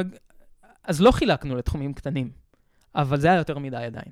[0.84, 2.30] אז לא חילקנו לתחומים קטנים,
[2.96, 4.12] אבל זה היה יותר מדי עדיין.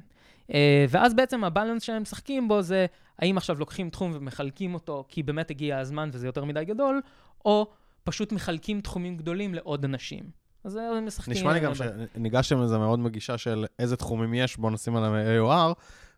[0.54, 2.86] אה, ואז בעצם הבלנס שהם משחקים בו זה,
[3.20, 7.02] האם עכשיו לוקחים תחום ומחלקים אותו כי באמת הגיע הזמן וזה יותר מדי גדול,
[7.46, 7.68] או
[8.08, 10.24] פשוט מחלקים תחומים גדולים לעוד אנשים.
[10.64, 11.34] אז הם משחקים...
[11.34, 15.74] נשמע לי גם שניגשתם לזה מאוד מגישה של איזה תחומים יש, בואו נשים עליהם AOR,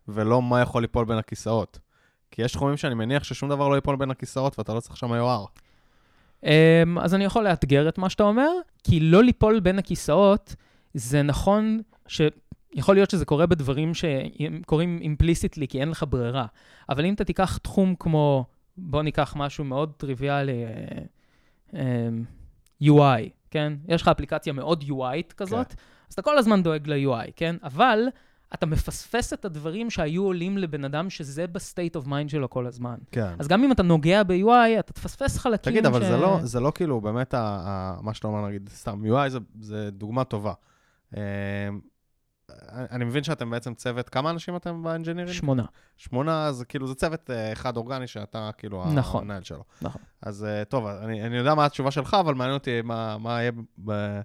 [0.08, 1.78] ולא מה יכול ליפול בין הכיסאות.
[2.30, 5.12] כי יש תחומים שאני מניח ששום דבר לא ייפול בין הכיסאות ואתה לא צריך שם
[5.12, 5.60] AOR.
[6.44, 8.50] אמ, אז אני יכול לאתגר את מה שאתה אומר,
[8.84, 10.54] כי לא ליפול בין הכיסאות,
[10.94, 16.46] זה נכון שיכול להיות שזה קורה בדברים שקורים אימפליסיטלי, כי אין לך ברירה.
[16.88, 18.44] אבל אם אתה תיקח תחום כמו,
[18.76, 20.70] בוא ניקח משהו מאוד טריוויאלי, אה,
[22.82, 23.72] UI, כן?
[23.88, 25.74] יש לך אפליקציה מאוד UI כזאת, כן.
[26.08, 27.56] אז אתה כל הזמן דואג ל-UI, כן?
[27.62, 28.08] אבל
[28.54, 32.66] אתה מפספס את הדברים שהיו עולים לבן אדם שזה ב state of mind שלו כל
[32.66, 32.96] הזמן.
[33.10, 33.34] כן.
[33.38, 36.06] אז גם אם אתה נוגע ב-UI, אתה תפספס חלקים תגיד, אבל ש...
[36.06, 39.38] זה, לא, זה לא כאילו באמת ה, ה, מה שאתה אומר, נגיד, סתם, UI זה,
[39.60, 40.52] זה דוגמה טובה.
[42.72, 45.34] אמ, אני מבין שאתם בעצם צוות, כמה אנשים אתם ב engineering?
[45.34, 45.64] שמונה.
[45.96, 49.64] שמונה, אז כאילו זה צוות uh, אחד אורגני שאתה כאילו נכון, המנהל שלו.
[49.82, 50.02] נכון.
[50.22, 53.52] אז uh, טוב, אני, אני יודע מה התשובה שלך, אבל מעניין אותי מה, מה יהיה,
[53.84, 54.20] ב,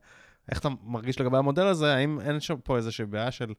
[0.52, 3.54] איך אתה מרגיש לגבי המודל הזה, האם אין שם פה איזושהי בעיה של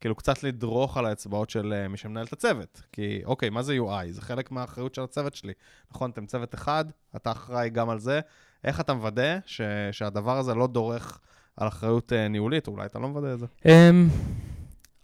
[0.00, 2.82] כאילו קצת לדרוך על האצבעות של מי שמנהל את הצוות.
[2.92, 4.10] כי אוקיי, מה זה UI?
[4.10, 5.52] זה חלק מהאחריות של הצוות שלי.
[5.90, 6.84] נכון, אתם צוות אחד,
[7.16, 8.20] אתה אחראי גם על זה.
[8.64, 9.60] איך אתה מוודא ש,
[9.92, 11.20] שהדבר הזה לא דורך
[11.58, 13.46] על אחריות ניהולית, אולי אתה לא מוודא את זה.
[13.66, 14.08] אמ,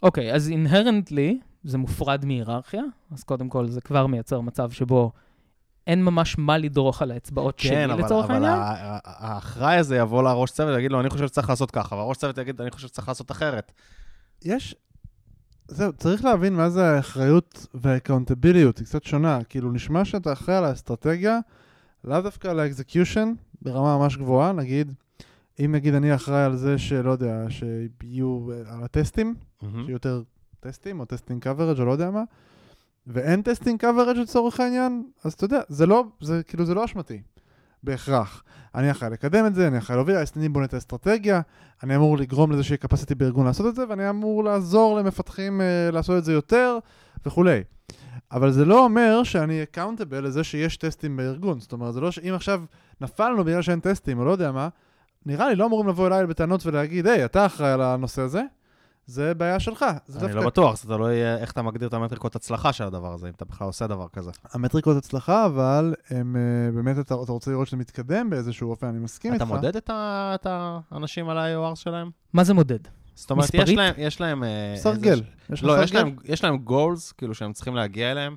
[0.03, 5.11] אוקיי, אז אינהרנטלי זה מופרד מהיררכיה, אז קודם כל זה כבר מייצר מצב שבו
[5.87, 8.53] אין ממש מה לדרוך על האצבעות כן, שלי לצורך העניין.
[8.53, 12.17] כן, אבל האחראי הזה יבוא לראש צוות ויגיד לו, אני חושב שצריך לעשות ככה, והראש
[12.17, 13.71] צוות יגיד, אני חושב שצריך לעשות אחרת.
[14.45, 14.75] יש...
[15.67, 19.39] זהו, צריך להבין מה זה האחריות וה accountability, היא קצת שונה.
[19.49, 21.39] כאילו, נשמע שאתה אחראי על האסטרטגיה,
[22.03, 24.93] לאו דווקא על ה execution, ברמה ממש גבוהה, נגיד,
[25.59, 29.65] אם נגיד אני אחראי על זה שלא יודע, שיהיו על הטסטים, mm-hmm.
[29.71, 30.21] שיהיו יותר
[30.59, 32.23] טסטים או testing coverage או לא יודע מה,
[33.07, 37.21] ואין testing coverage לצורך העניין, אז אתה יודע, זה לא, זה כאילו זה לא אשמתי,
[37.83, 38.43] בהכרח.
[38.75, 41.41] אני אחראי לקדם את זה, אני אחראי להוביל, אני בונה את האסטרטגיה,
[41.83, 45.93] אני אמור לגרום לזה שיהיה capacity בארגון לעשות את זה, ואני אמור לעזור למפתחים uh,
[45.93, 46.77] לעשות את זה יותר
[47.25, 47.63] וכולי.
[48.31, 51.59] אבל זה לא אומר שאני accountable לזה שיש טסטים בארגון.
[51.59, 52.63] זאת אומרת, זה לא שאם עכשיו
[53.01, 54.69] נפלנו בגלל שאין טסטים או לא יודע מה,
[55.25, 58.41] נראה לי לא אמורים לבוא אליי בטענות ולהגיד, היי, אתה אחראי על הנושא הזה,
[59.05, 59.85] זה בעיה שלך.
[60.07, 60.39] זה אני דווקא...
[60.39, 63.33] לא בטוח, זה לא יהיה איך אתה מגדיר את המטריקות הצלחה של הדבר הזה, אם
[63.35, 64.31] אתה בכלל עושה דבר כזה.
[64.53, 68.99] המטריקות הצלחה, אבל הם uh, באמת, אתה, אתה רוצה לראות שזה מתקדם באיזשהו אופן, אני
[68.99, 69.53] מסכים אתה איתך.
[69.53, 72.09] אתה מודד את, ה, את האנשים על ה- AOR שלהם?
[72.33, 72.79] מה זה מודד?
[73.15, 73.67] זאת אומרת, מספרית?
[73.67, 73.93] יש להם...
[73.97, 75.21] יש להם אה, סרגל.
[75.49, 78.35] יש לא, יש להם, יש להם goals, כאילו, שהם צריכים להגיע אליהם.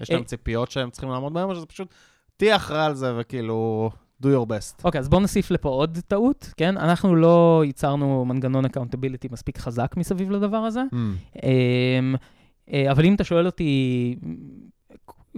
[0.00, 1.88] יש להם אה, ציפיות שהם צריכים לעמוד בהם, או שזה פשוט,
[2.36, 3.90] תהיה אחראי על זה וכאילו...
[4.22, 4.84] do your best.
[4.84, 6.76] אוקיי, okay, אז בואו נוסיף לפה עוד טעות, כן?
[6.76, 10.82] אנחנו לא ייצרנו מנגנון accountability מספיק חזק מסביב לדבר הזה.
[10.92, 11.36] Mm.
[11.36, 14.16] Um, אבל אם אתה שואל אותי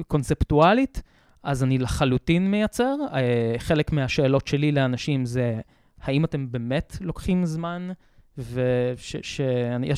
[0.06, 1.02] קונספטואלית,
[1.42, 2.96] אז אני לחלוטין מייצר.
[3.10, 3.14] Uh,
[3.58, 5.60] חלק מהשאלות שלי לאנשים זה,
[6.02, 7.88] האם אתם באמת לוקחים זמן
[8.38, 9.40] ושיש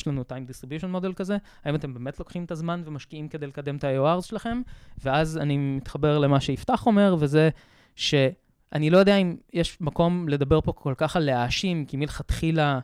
[0.07, 3.83] לנו time distribution model כזה, האם אתם באמת לוקחים את הזמן ומשקיעים כדי לקדם את
[3.83, 4.61] ה-AORs שלכם?
[5.03, 7.49] ואז אני מתחבר למה שיפתח אומר, וזה
[7.95, 8.15] ש...
[8.73, 12.79] אני לא יודע אם יש מקום לדבר פה כל כך על להאשים, כי מלכתחילה,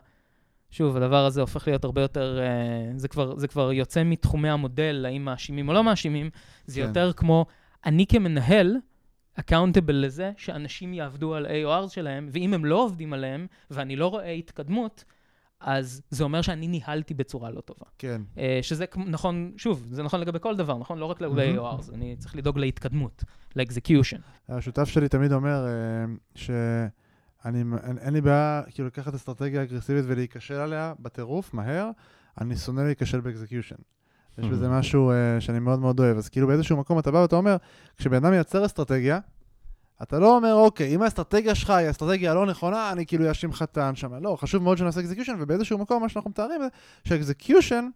[0.70, 5.04] שוב, הדבר הזה הופך להיות הרבה יותר, uh, זה, כבר, זה כבר יוצא מתחומי המודל,
[5.08, 6.30] האם מאשימים או לא מאשימים,
[6.66, 6.86] זה כן.
[6.86, 7.46] יותר כמו,
[7.86, 8.76] אני כמנהל,
[9.34, 14.30] accountable לזה שאנשים יעבדו על AOR שלהם, ואם הם לא עובדים עליהם, ואני לא רואה
[14.30, 15.04] התקדמות,
[15.60, 17.86] אז זה אומר שאני ניהלתי בצורה לא טובה.
[17.98, 18.22] כן.
[18.34, 20.98] Uh, שזה נכון, שוב, זה נכון לגבי כל דבר, נכון?
[20.98, 23.24] לא רק לגבי AORs, אני צריך לדאוג להתקדמות,
[23.56, 24.16] ל execution.
[24.48, 30.54] השותף שלי תמיד אומר uh, שאני, אין, אין לי בעיה כאילו לקחת אסטרטגיה אגרסיבית ולהיכשל
[30.54, 31.90] עליה בטירוף, מהר,
[32.40, 33.76] אני שונא להיכשל ב execution.
[34.38, 36.16] יש בזה משהו uh, שאני מאוד מאוד אוהב.
[36.16, 37.56] אז כאילו באיזשהו מקום אתה בא ואתה אומר,
[37.96, 39.18] כשבן אדם מייצר אסטרטגיה,
[40.02, 43.62] אתה לא אומר, אוקיי, אם האסטרטגיה שלך היא האסטרטגיה הלא נכונה, אני כאילו אאשים לך
[43.62, 44.20] את הנשמה.
[44.20, 46.68] לא, חשוב מאוד שנעשה execution, ובאיזשהו מקום מה שאנחנו מתארים זה
[47.04, 47.88] ש execution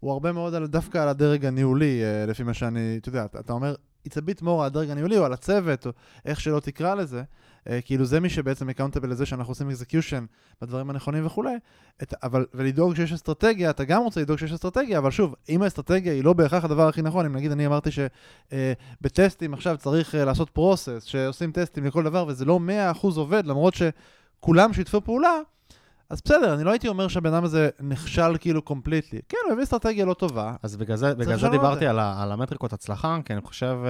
[0.00, 3.52] הוא הרבה מאוד על, דווקא על הדרג הניהולי, אה, לפי מה שאני, אתה יודע, אתה
[3.52, 3.74] אומר,
[4.08, 5.92] it's a bit more הדרג הניהולי או על הצוות, או
[6.24, 7.22] איך שלא תקרא לזה.
[7.60, 10.24] Uh, כאילו זה מי שבעצם accountable לזה שאנחנו עושים execution
[10.62, 11.54] בדברים הנכונים וכולי,
[12.02, 16.12] את, אבל, ולדאוג שיש אסטרטגיה, אתה גם רוצה לדאוג שיש אסטרטגיה, אבל שוב, אם האסטרטגיה
[16.12, 20.18] היא לא בהכרח הדבר הכי נכון, אם נגיד אני אמרתי שבטסטים uh, עכשיו צריך uh,
[20.18, 22.60] לעשות process, שעושים טסטים לכל דבר וזה לא
[22.94, 25.38] 100% עובד, למרות שכולם שיתפו פעולה,
[26.10, 29.20] אז בסדר, אני לא הייתי אומר שהבן אדם הזה נכשל כאילו completely.
[29.28, 30.54] כן, הוא הביא אסטרטגיה לא טובה.
[30.62, 33.86] אז בגלל זה, בגלל זה דיברתי על, על המטריקות הצלחה, כי אני חושב uh,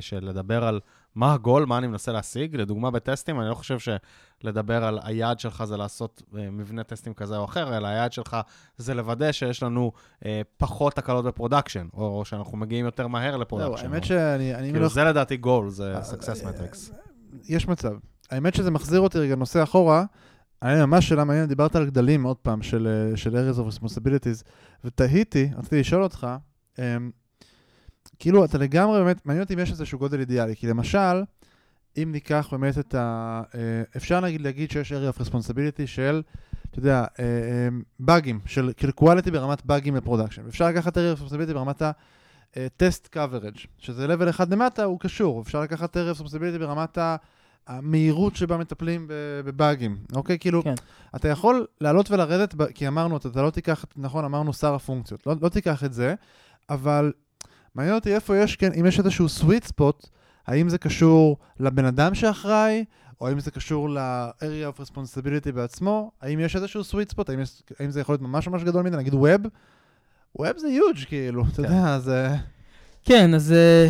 [0.00, 0.80] uh, שלדבר על
[1.14, 5.64] מה הגול, מה אני מנסה להשיג, לדוגמה בטסטים, אני לא חושב שלדבר על היעד שלך
[5.64, 8.36] זה לעשות uh, מבנה טסטים כזה או אחר, אלא היעד שלך
[8.76, 10.26] זה לוודא שיש לנו uh,
[10.56, 13.86] פחות תקלות ב production, או שאנחנו מגיעים יותר מהר ל production.
[13.86, 14.52] לא, האמת שאני...
[14.72, 16.92] כאילו, זה לדעתי גול, זה success metrics.
[17.48, 17.92] יש מצב.
[18.30, 20.04] האמת שזה מחזיר אותי רגע נושא אחורה.
[20.62, 24.44] היה ממש שאלה מעניינת, דיברת על גדלים עוד פעם, של, אה, של areas of responsibilities,
[24.84, 26.26] ותהיתי, רציתי לשאול אותך,
[26.76, 26.80] um,
[28.18, 31.22] כאילו, אתה לגמרי באמת, מעניין אותי אם יש איזשהו גודל אידיאלי, כי למשל,
[31.96, 33.42] אם ניקח באמת את ה...
[33.52, 33.56] Uh,
[33.96, 36.22] אפשר נגיד להגיד שיש area of responsibility של,
[36.70, 37.22] אתה יודע, uh, um,
[37.98, 40.46] באגים, של כאילו quality ברמת באגים ל production.
[40.48, 41.90] אפשר לקחת area of responsibility ברמת ה...
[42.76, 45.42] test uh, coverage, שזה level אחד למטה, הוא קשור.
[45.42, 47.16] אפשר לקחת area of responsibility ברמת ה...
[47.66, 49.06] המהירות שבה מטפלים
[49.44, 50.38] בבאגים, אוקיי?
[50.38, 50.74] כאילו, כן.
[51.16, 55.48] אתה יכול לעלות ולרדת, כי אמרנו, אתה לא תיקח, נכון, אמרנו שר הפונקציות, לא, לא
[55.48, 56.14] תיקח את זה,
[56.70, 57.12] אבל
[57.74, 60.06] מעניין אותי איפה יש, כן, אם יש איזשהו sweet spot,
[60.46, 62.84] האם זה קשור לבן אדם שאחראי,
[63.20, 67.62] או האם זה קשור ל-area of responsibility בעצמו, האם יש איזשהו sweet spot, האם, יש,
[67.80, 69.48] האם זה יכול להיות ממש ממש גדול מדי, נגיד Web,
[70.40, 71.50] Web זה huge, כאילו, כן.
[71.52, 72.28] אתה יודע, זה...
[73.04, 73.52] כן, אז...
[73.52, 73.88] אה,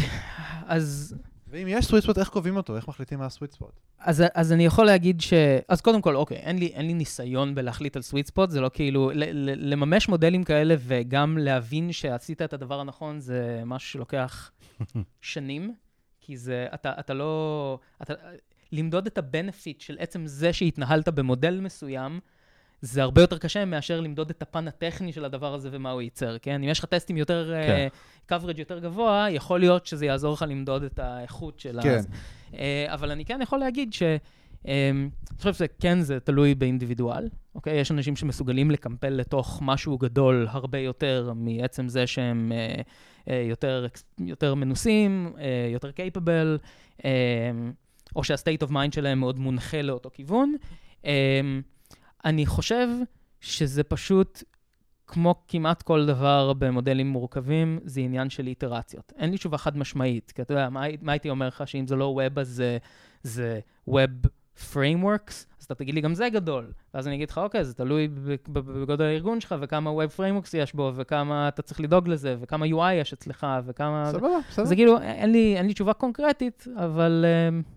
[0.67, 1.15] אז
[1.57, 2.77] ואם יש סוויט ספוט, איך קובעים אותו?
[2.77, 3.81] איך מחליטים מה הסוויט ספוט?
[3.99, 5.33] אז, אז אני יכול להגיד ש...
[5.69, 8.71] אז קודם כל, אוקיי, אין לי, אין לי ניסיון בלהחליט על סוויט ספוט, זה לא
[8.75, 9.11] כאילו...
[9.15, 14.51] ל, ל, לממש מודלים כאלה וגם להבין שעשית את הדבר הנכון, זה משהו שלוקח
[15.21, 15.75] שנים,
[16.21, 16.67] כי זה...
[16.75, 17.79] אתה, אתה לא...
[18.03, 18.15] אתה,
[18.73, 22.21] למדוד את הבנפיט של עצם זה שהתנהלת במודל מסוים,
[22.81, 26.37] זה הרבה יותר קשה מאשר למדוד את הפן הטכני של הדבר הזה ומה הוא ייצר,
[26.39, 26.63] כן?
[26.63, 27.89] אם יש לך טסטים יותר, כן.
[27.91, 32.01] uh, coverage יותר גבוה, יכול להיות שזה יעזור לך למדוד את האיכות של כן.
[32.53, 32.57] Uh,
[32.87, 34.03] אבל אני כן יכול להגיד ש...
[34.63, 37.81] Um, אני חושב שזה כן, זה תלוי באינדיבידואל, אוקיי?
[37.81, 42.81] יש אנשים שמסוגלים לקמפל לתוך משהו גדול הרבה יותר מעצם זה שהם uh,
[43.25, 43.87] uh, יותר,
[44.19, 45.39] יותר מנוסים, uh,
[45.73, 46.63] יותר capable,
[46.99, 47.05] uh,
[48.17, 50.55] או שה-state of mind שלהם מאוד מונחה לאותו כיוון.
[51.03, 51.07] Uh,
[52.27, 52.89] אני חושב
[53.41, 54.43] שזה פשוט,
[55.07, 59.13] כמו כמעט כל דבר במודלים מורכבים, זה עניין של איטרציות.
[59.19, 61.97] אין לי תשובה חד משמעית, כי אתה יודע, מה, מה הייתי אומר לך, שאם זה
[61.97, 62.79] לא Web אז זה,
[63.23, 63.61] זה
[63.91, 64.29] Web
[64.73, 66.73] Frameworks, אז אתה תגיד לי, גם זה גדול.
[66.95, 68.09] ואז אני אגיד לך, אוקיי, זה תלוי
[68.49, 72.93] בגודל הארגון שלך, וכמה Web Frameworks יש בו, וכמה אתה צריך לדאוג לזה, וכמה UI
[72.93, 74.11] יש אצלך, וכמה...
[74.13, 74.65] סבבה, בסדר.
[74.65, 77.25] זה כאילו, אין לי, אין לי תשובה קונקרטית, אבל...
[77.25, 77.76] Uh,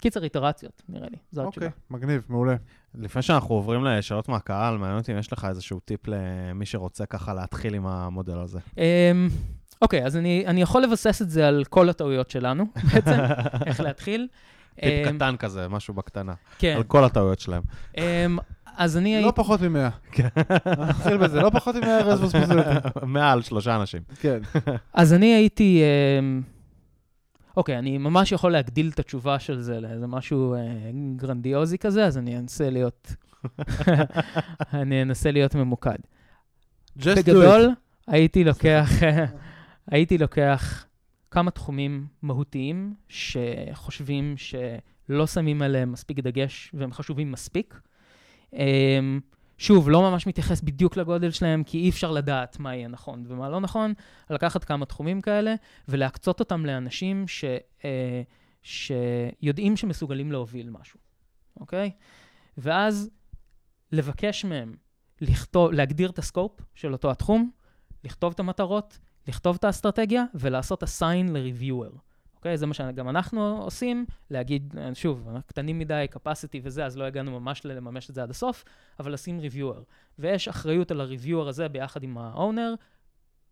[0.00, 1.66] קיצר איטרציות, נראה לי, זו התשובה.
[1.66, 2.56] אוקיי, מגניב, מעולה.
[2.94, 7.34] לפני שאנחנו עוברים לשאלות מהקהל, מעניין אותי אם יש לך איזשהו טיפ למי שרוצה ככה
[7.34, 8.58] להתחיל עם המודל הזה.
[8.78, 9.28] אמ,
[9.82, 12.64] אוקיי, אז אני, אני יכול לבסס את זה על כל הטעויות שלנו,
[12.94, 13.18] בעצם,
[13.66, 14.28] איך להתחיל.
[14.74, 16.34] טיפ אמ, קטן כזה, משהו בקטנה.
[16.58, 16.74] כן.
[16.76, 17.62] על כל הטעויות שלהם.
[17.96, 18.38] אמ,
[18.76, 19.32] אז אני לא.
[19.34, 19.88] פחות ממאה.
[20.12, 20.28] כן.
[20.78, 22.70] נתחיל בזה, לא פחות ממאה responsibility.
[23.06, 24.02] מעל שלושה אנשים.
[24.20, 24.38] כן.
[24.92, 25.82] אז אני הייתי...
[27.56, 30.60] אוקיי, אני ממש יכול להגדיל את התשובה של זה לאיזה משהו אה,
[31.16, 33.14] גרנדיוזי כזה, אז אני אנסה להיות...
[34.82, 35.98] אני אנסה להיות ממוקד.
[36.98, 37.70] Just בגדול.
[38.06, 38.90] הייתי לוקח,
[39.92, 40.86] הייתי לוקח
[41.30, 47.80] כמה תחומים מהותיים שחושבים שלא שמים עליהם מספיק דגש והם חשובים מספיק.
[48.52, 49.20] אמ,
[49.58, 53.48] שוב, לא ממש מתייחס בדיוק לגודל שלהם, כי אי אפשר לדעת מה יהיה נכון ומה
[53.48, 53.92] לא נכון,
[54.30, 55.54] לקחת כמה תחומים כאלה
[55.88, 57.44] ולהקצות אותם לאנשים ש,
[57.84, 58.22] אה,
[58.62, 61.00] שיודעים שמסוגלים להוביל משהו,
[61.60, 61.90] אוקיי?
[62.58, 63.10] ואז
[63.92, 64.74] לבקש מהם
[65.20, 67.50] לכתוב, להגדיר את הסקופ של אותו התחום,
[68.04, 68.98] לכתוב את המטרות,
[69.28, 71.98] לכתוב את האסטרטגיה ולעשות assign ל-reviewer.
[72.44, 72.56] אוקיי?
[72.56, 77.64] זה מה שגם אנחנו עושים, להגיד, שוב, קטנים מדי, capacity וזה, אז לא הגענו ממש
[77.64, 78.64] לממש את זה עד הסוף,
[79.00, 79.80] אבל לשים reviewer.
[80.18, 82.76] ויש אחריות על ה-reviewer הזה ביחד עם ה-owner,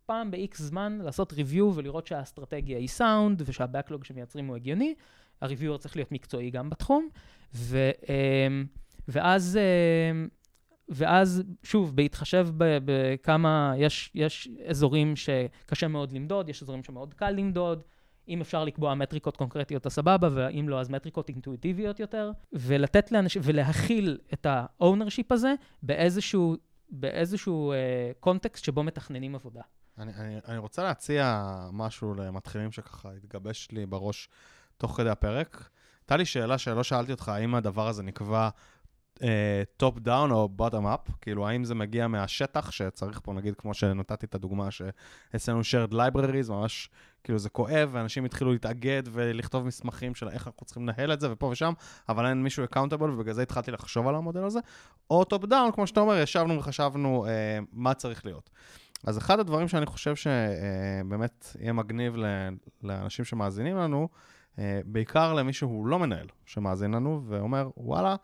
[0.07, 4.95] פעם ב-X זמן לעשות review ולראות שהאסטרטגיה היא sound ושהבקלוג שמייצרים הוא הגיוני.
[5.41, 7.09] ה-reviewer צריך להיות מקצועי גם בתחום,
[7.55, 8.67] ו, אמ,
[9.09, 9.59] ואז...
[10.13, 10.29] אמ,
[10.89, 17.83] ואז, שוב, בהתחשב בכמה, יש, יש אזורים שקשה מאוד למדוד, יש אזורים שמאוד קל למדוד,
[18.29, 23.43] אם אפשר לקבוע מטריקות קונקרטיות, אז סבבה, ואם לא, אז מטריקות אינטואיטיביות יותר, ולתת לאנשים,
[23.45, 26.57] ולהכיל את ה-ownership הזה באיזשהו,
[26.91, 27.73] באיזשהו
[28.21, 29.61] context uh, שבו מתכננים עבודה.
[29.99, 34.29] אני, אני, אני רוצה להציע משהו למתחילים שככה התגבש לי בראש
[34.77, 35.69] תוך כדי הפרק.
[36.01, 38.49] הייתה לי שאלה שלא שאלתי אותך, האם הדבר הזה נקבע
[39.77, 43.75] top uh, down או bottom up, כאילו האם זה מגיע מהשטח שצריך פה, נגיד, כמו
[43.75, 46.91] שנתתי את הדוגמה שאצלנו shared libraries, ממש
[47.25, 51.33] כאילו זה כואב, ואנשים התחילו להתאגד ולכתוב מסמכים של איך אנחנו צריכים לנהל את זה
[51.33, 51.73] ופה ושם,
[52.09, 54.61] אבל אין מישהו accountable, ובגלל זה התחלתי לחשוב על המודל הזה.
[55.11, 58.51] או top down, כמו שאתה אומר, ישבנו וחשבנו אה, מה צריך להיות.
[59.07, 62.17] אז אחד הדברים שאני חושב שבאמת יהיה מגניב
[62.83, 64.09] לאנשים שמאזינים לנו,
[64.59, 68.17] אה, בעיקר למי שהוא לא מנהל שמאזין לנו ואומר, וואלה,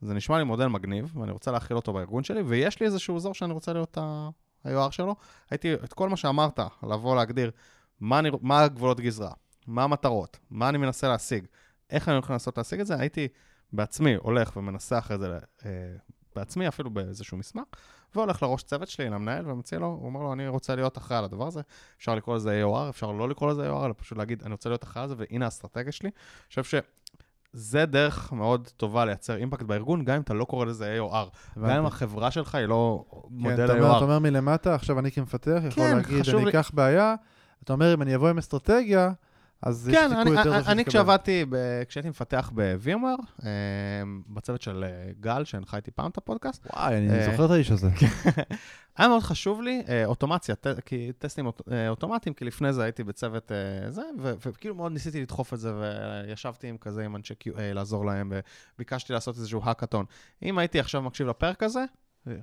[0.00, 3.34] זה נשמע לי מודל מגניב, ואני רוצה להחיל אותו בארגון שלי, ויש לי איזשהו אזור
[3.34, 5.16] שאני רוצה להיות ה-AOR שלו.
[5.50, 7.50] הייתי, את כל מה שאמרת, לבוא להגדיר
[8.02, 9.30] מה, אני, מה הגבולות גזרה,
[9.66, 11.46] מה המטרות, מה אני מנסה להשיג,
[11.90, 13.28] איך אני הולך לנסות להשיג את זה, הייתי
[13.72, 15.70] בעצמי הולך ומנסח את זה אה,
[16.36, 17.64] בעצמי, אפילו באיזשהו מסמך,
[18.14, 21.24] והולך לראש צוות שלי, למנהל, ומציע לו, הוא אומר לו, אני רוצה להיות אחראי על
[21.24, 21.60] הדבר הזה,
[21.98, 24.84] אפשר לקרוא לזה AOR, אפשר לא לקרוא לזה AOR, אלא פשוט להגיד, אני רוצה להיות
[24.84, 26.08] אחראי על זה, והנה האסטרטגיה שלי.
[26.08, 26.74] אני חושב ש...
[27.52, 31.58] זה דרך מאוד טובה לייצר אימפקט בארגון, גם אם אתה לא קורא לזה AOR.
[31.60, 33.96] גם אם החברה שלך היא לא מודל כן, AOR.
[33.96, 37.14] אתה אומר מלמטה, עכשיו אני כמפתח יכול להגיד, אני אקח בעיה,
[37.64, 39.12] אתה אומר, אם אני אבוא עם אסטרטגיה,
[39.62, 40.90] אז יש כן, סיכוי אני, יותר טוב אני, אני שתקבל.
[40.90, 43.50] כשעבדתי, ב- כשהייתי מפתח ב-VMware, אה,
[44.28, 47.70] בצוות של אה, גל, שהנחה איתי פעם את הפודקאסט, וואי, אני אה, זוכר את האיש
[47.70, 47.88] הזה.
[48.96, 53.52] היה מאוד חשוב לי אוטומציה, ט, כי טסטים אוט, אוטומטיים, כי לפני זה הייתי בצוות
[53.88, 58.06] זה, ו, וכאילו מאוד ניסיתי לדחוף את זה, וישבתי עם כזה, עם אנשי QA, לעזור
[58.06, 58.32] להם,
[58.76, 60.04] וביקשתי לעשות איזשהו האקתון.
[60.42, 61.84] אם הייתי עכשיו מקשיב לפרק הזה,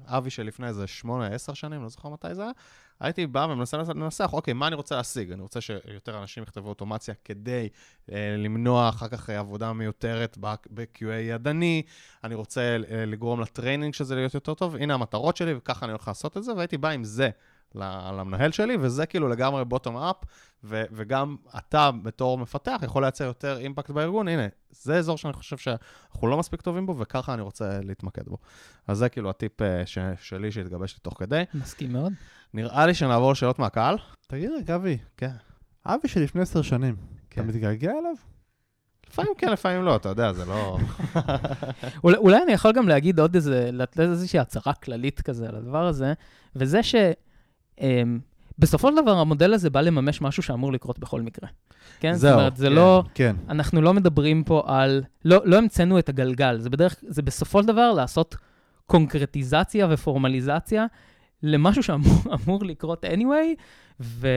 [0.06, 1.08] אני שלפני איזה 8-10
[1.54, 2.52] שנים, לא זוכר מתי זה היה,
[3.00, 5.32] הייתי בא ומנסה לנסח, אוקיי, מה אני רוצה להשיג?
[5.32, 7.70] אני רוצה שיותר אנשים יכתבו אוטומציה כדי
[8.12, 10.38] אה, למנוע אחר כך עבודה מיותרת
[10.70, 11.82] ב-QA ידני,
[12.24, 15.92] אני רוצה אה, לגרום ל training שזה להיות יותר טוב, הנה המטרות שלי וככה אני
[15.92, 17.30] הולך לעשות את זה, והייתי בא עם זה
[17.76, 20.16] למנהל שלי, וזה כאילו לגמרי bottom up,
[20.64, 26.28] וגם אתה בתור מפתח יכול לייצר יותר impact בארגון, הנה, זה אזור שאני חושב שאנחנו
[26.28, 28.38] לא מספיק טובים בו, וככה אני רוצה להתמקד בו.
[28.88, 31.44] אז זה כאילו הטיפ אה, ש, שלי שהתגבש לי תוך כדי.
[31.54, 32.14] מסכים מאוד.
[32.54, 33.98] נראה לי שנעבור לשאלות מהקהל.
[34.28, 34.98] תגיד רגע, אבי.
[35.18, 35.32] כן.
[35.86, 36.96] אבי שלפני עשר שנים,
[37.30, 37.42] כן.
[37.42, 38.14] אתה מתגעגע אליו?
[39.10, 40.78] לפעמים כן, לפעמים לא, אתה יודע, זה לא...
[42.04, 45.88] אולי, אולי אני יכול גם להגיד עוד איזה, לתת איזושהי הצהרה כללית כזה על הדבר
[45.88, 46.14] הזה,
[46.56, 46.96] וזה ש...
[47.80, 48.20] אמ,
[48.60, 51.50] בסופו של דבר המודל הזה בא לממש משהו שאמור לקרות בכל מקרה.
[52.00, 52.14] כן?
[52.14, 53.04] זהו, זאת אומרת, זה כן, לא...
[53.14, 53.36] כן.
[53.50, 55.04] אנחנו לא מדברים פה על...
[55.26, 56.96] לא, לא המצאנו את הגלגל, זה בדרך...
[57.08, 58.36] זה בסופו של דבר לעשות
[58.86, 60.86] קונקרטיזציה ופורמליזציה
[61.44, 63.62] למשהו שאמור לקרות anyway,
[64.00, 64.28] ו...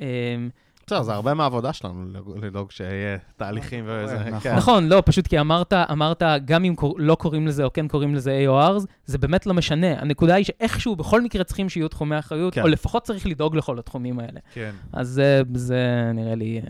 [0.00, 0.50] אמ,
[0.86, 2.06] בסדר, זה הרבה מהעבודה שלנו
[2.42, 4.18] לדאוג שיהיה תהליכים וזה.
[4.18, 4.40] נכון.
[4.40, 4.56] כן.
[4.56, 8.44] נכון, לא, פשוט כי אמרת, אמרת, גם אם לא קוראים לזה או כן קוראים לזה
[8.46, 10.00] AORs, זה באמת לא משנה.
[10.00, 12.62] הנקודה היא שאיכשהו בכל מקרה צריכים שיהיו תחומי אחריות, כן.
[12.62, 14.40] או לפחות צריך לדאוג לכל התחומים האלה.
[14.54, 14.70] כן.
[14.92, 15.22] אז
[15.54, 16.60] זה נראה לי...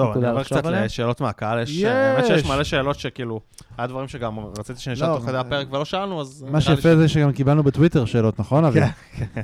[0.00, 1.62] אה, טוב, אני עובר קצת לשאלות מהקהל.
[1.62, 3.40] יש, האמת שיש מלא שאלות שכאילו,
[3.78, 6.46] היה דברים שגם רציתי שנשאל לא, תוך כדי הפרק ולא שאלנו, אז...
[6.50, 8.80] מה שיפה זה שגם קיבלנו בטוויטר שאלות, נכון, אבי?
[8.80, 9.42] כן.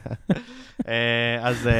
[0.88, 1.72] אה, אז אה,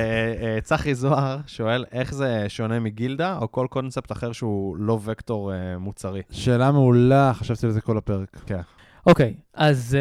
[0.43, 5.53] אה, צחי זוהר שואל, איך זה שונה מגילדה, או כל קונספט אחר שהוא לא וקטור
[5.79, 6.23] מוצרי?
[6.31, 8.37] שאלה מעולה, חשבתי על זה כל הפרק.
[8.47, 8.61] כן.
[9.07, 9.97] אוקיי, אז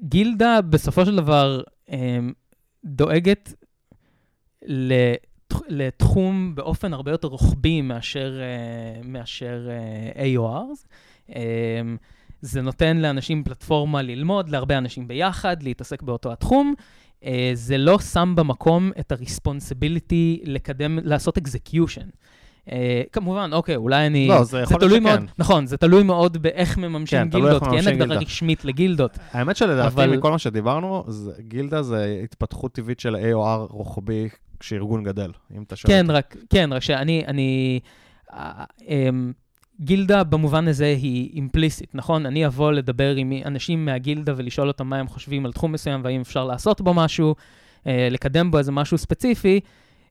[0.00, 1.60] גילדה בסופו של דבר
[2.84, 3.54] דואגת
[5.68, 8.40] לתחום באופן הרבה יותר רוחבי מאשר,
[9.02, 9.68] uh, מאשר
[10.14, 10.86] uh, AORs.
[11.28, 11.32] Um,
[12.40, 16.74] זה נותן לאנשים פלטפורמה ללמוד, להרבה אנשים ביחד, להתעסק באותו התחום.
[17.20, 17.24] Uh,
[17.54, 22.06] זה לא שם במקום את ה-responsibility לקדם, לעשות execution.
[22.66, 22.72] Uh,
[23.12, 24.28] כמובן, אוקיי, אולי אני...
[24.28, 25.02] לא, זה יכול להיות שכן.
[25.02, 29.18] מאוד, נכון, זה תלוי מאוד באיך מממשים כן, גילדות, כי אין הגדרה רשמית לגילדות.
[29.32, 30.16] האמת שלדעתי, אבל...
[30.16, 34.28] מכל מה שדיברנו, זה, גילדה זה התפתחות טבעית של AOR רוחבי
[34.60, 35.92] כשארגון גדל, אם אתה שואל.
[35.92, 37.80] כן, רק, כן, רק שאני, אני,
[38.32, 39.32] אה, אמ,
[39.80, 42.26] גילדה במובן הזה היא אימפליסית, נכון?
[42.26, 46.20] אני אבוא לדבר עם אנשים מהגילדה ולשאול אותם מה הם חושבים על תחום מסוים והאם
[46.20, 47.34] אפשר לעשות בו משהו,
[47.86, 49.60] אה, לקדם בו איזה משהו ספציפי.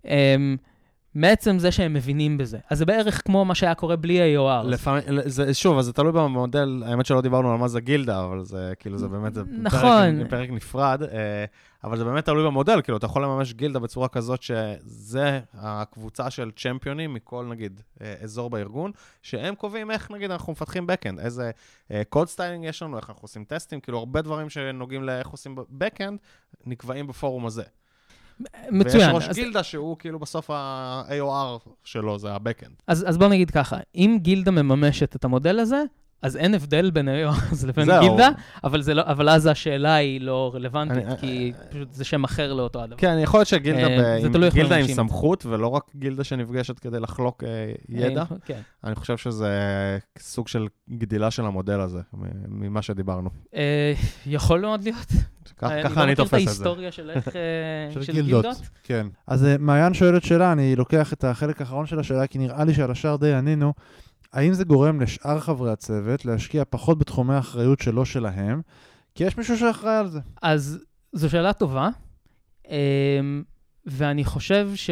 [0.06, 0.58] אמ,
[1.16, 2.58] מעצם זה שהם מבינים בזה.
[2.70, 4.68] אז זה בערך כמו מה שהיה קורה בלי AOR.
[4.68, 8.44] לפעמים, זה, שוב, אז זה תלוי במודל, האמת שלא דיברנו על מה זה גילדה, אבל
[8.44, 10.18] זה כאילו, זה באמת, זה נכון.
[10.20, 11.46] פרק, פרק נפרד, אה,
[11.84, 16.52] אבל זה באמת תלוי במודל, כאילו, אתה יכול לממש גילדה בצורה כזאת שזה הקבוצה של
[16.56, 18.92] צ'מפיונים מכל, נגיד, אה, אזור בארגון,
[19.22, 21.52] שהם קובעים איך, נגיד, אנחנו מפתחים backend, איזה
[22.10, 25.56] קוד uh, styling יש לנו, איך אנחנו עושים טסטים, כאילו, הרבה דברים שנוגעים לאיך עושים
[25.58, 26.18] backend,
[26.66, 27.64] נקבעים בפורום הזה.
[28.72, 29.04] מצוין.
[29.06, 29.36] ויש ראש אז...
[29.36, 32.84] גילדה שהוא כאילו בסוף ה-AOR שלו, זה ה-Backend.
[32.88, 35.84] אז, אז בוא נגיד ככה, אם גילדה מממשת את המודל הזה,
[36.22, 38.30] אז אין הבדל בין AOR לבין גילדה,
[38.64, 42.54] אבל, לא, אבל אז השאלה היא לא רלוונטית, אני, כי אני, פשוט זה שם אחר
[42.54, 42.98] לאותו הדבר.
[42.98, 47.44] כן, יכול להיות שגילדה אה, עם, גילדה עם סמכות, ולא רק גילדה שנפגשת כדי לחלוק
[47.44, 48.24] אה, ידע.
[48.46, 48.60] כן.
[48.84, 49.50] אני חושב שזה
[50.20, 52.00] סוג של גדילה של המודל הזה,
[52.48, 53.30] ממה שדיברנו.
[53.56, 53.94] אה,
[54.26, 55.08] יכול מאוד להיות.
[55.58, 56.70] ככה אני תופס את זה.
[56.70, 57.30] אני לא מכיר את ההיסטוריה של איך...
[58.06, 58.46] של גילדות.
[58.84, 59.08] כן.
[59.28, 62.92] אז מעיין שואלת שאלה, אני לוקח את החלק האחרון של השאלה, כי נראה לי שעל
[62.92, 63.74] השאר די ענינו.
[64.34, 68.62] האם זה גורם לשאר חברי הצוות להשקיע פחות בתחומי האחריות שלא שלהם,
[69.16, 70.20] כי יש מישהו שאחראי על זה?
[70.42, 70.80] אז
[71.14, 71.90] זו שאלה טובה,
[72.70, 73.44] אמ,
[73.86, 74.90] ואני חושב ש...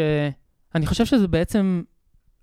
[0.76, 1.84] אני חושב שזה בעצם...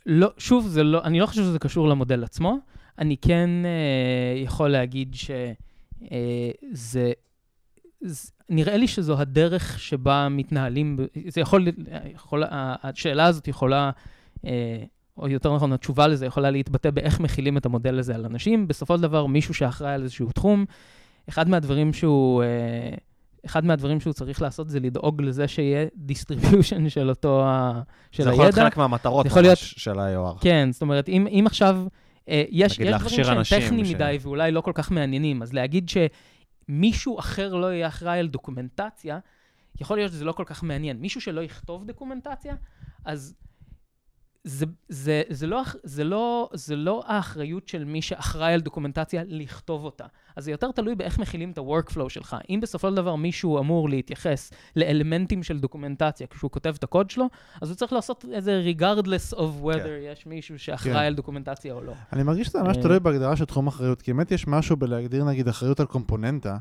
[0.06, 2.58] לא, שוב, זה לא, אני לא חושב שזה קשור למודל עצמו.
[2.98, 7.12] אני כן uh, יכול להגיד שזה...
[8.04, 8.10] Uh,
[8.48, 11.68] נראה לי שזו הדרך שבה מתנהלים, זה יכול,
[12.14, 13.90] יכול השאלה הזאת יכולה
[14.36, 14.48] uh,
[15.18, 18.68] או יותר נכון, התשובה לזה יכולה להתבטא באיך מכילים את המודל הזה על אנשים.
[18.68, 20.64] בסופו של דבר, מישהו שאחראי על איזשהו תחום,
[21.28, 22.94] אחד מהדברים שהוא, אה,
[23.46, 27.44] אחד מהדברים שהוא צריך לעשות זה לדאוג לזה שיהיה distribution של אותו,
[28.10, 28.30] של הידע.
[28.30, 30.40] זה יכול להיות חלק מהמטרות ממש להיות, של ה-AOR.
[30.40, 31.86] כן, זאת אומרת, אם, אם עכשיו,
[32.28, 33.90] אה, יש, יש דברים שהם טכניים ש...
[33.94, 39.18] מדי ואולי לא כל כך מעניינים, אז להגיד שמישהו אחר לא יהיה אחראי על דוקומנטציה,
[39.80, 40.96] יכול להיות שזה לא כל כך מעניין.
[40.96, 42.54] מישהו שלא יכתוב דוקומנטציה,
[43.04, 43.34] אז...
[44.44, 49.84] זה, זה, זה, לא, זה, לא, זה לא האחריות של מי שאחראי על דוקומנטציה לכתוב
[49.84, 50.04] אותה.
[50.36, 52.36] אז זה יותר תלוי באיך מכילים את ה-workflow שלך.
[52.50, 57.28] אם בסופו של דבר מישהו אמור להתייחס לאלמנטים של דוקומנטציה כשהוא כותב את הקוד שלו,
[57.60, 60.12] אז הוא צריך לעשות איזה regardless of whether כן.
[60.12, 61.00] יש מישהו שאחראי כן.
[61.00, 61.92] על דוקומנטציה או לא.
[62.12, 65.24] אני מרגיש שזה ממש אה, תלוי בהגדרה של תחום אחריות, כי באמת יש משהו בלהגדיר
[65.24, 66.56] נגיד אחריות על קומפוננטה.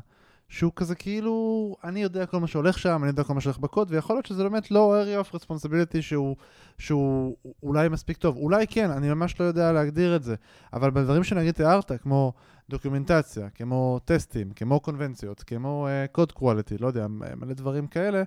[0.48, 3.90] שהוא כזה כאילו, אני יודע כל מה שהולך שם, אני יודע כל מה שהולך בקוד,
[3.90, 6.36] ויכול להיות שזה באמת לא area of responsibility שהוא,
[6.78, 8.36] שהוא אולי מספיק טוב.
[8.36, 10.34] אולי כן, אני ממש לא יודע להגדיר את זה.
[10.72, 12.32] אבל בדברים שנגיד תיארת, כמו
[12.70, 18.22] דוקומנטציה, כמו טסטים, כמו קונבנציות, כמו uh, quality, לא יודע, מלא דברים כאלה,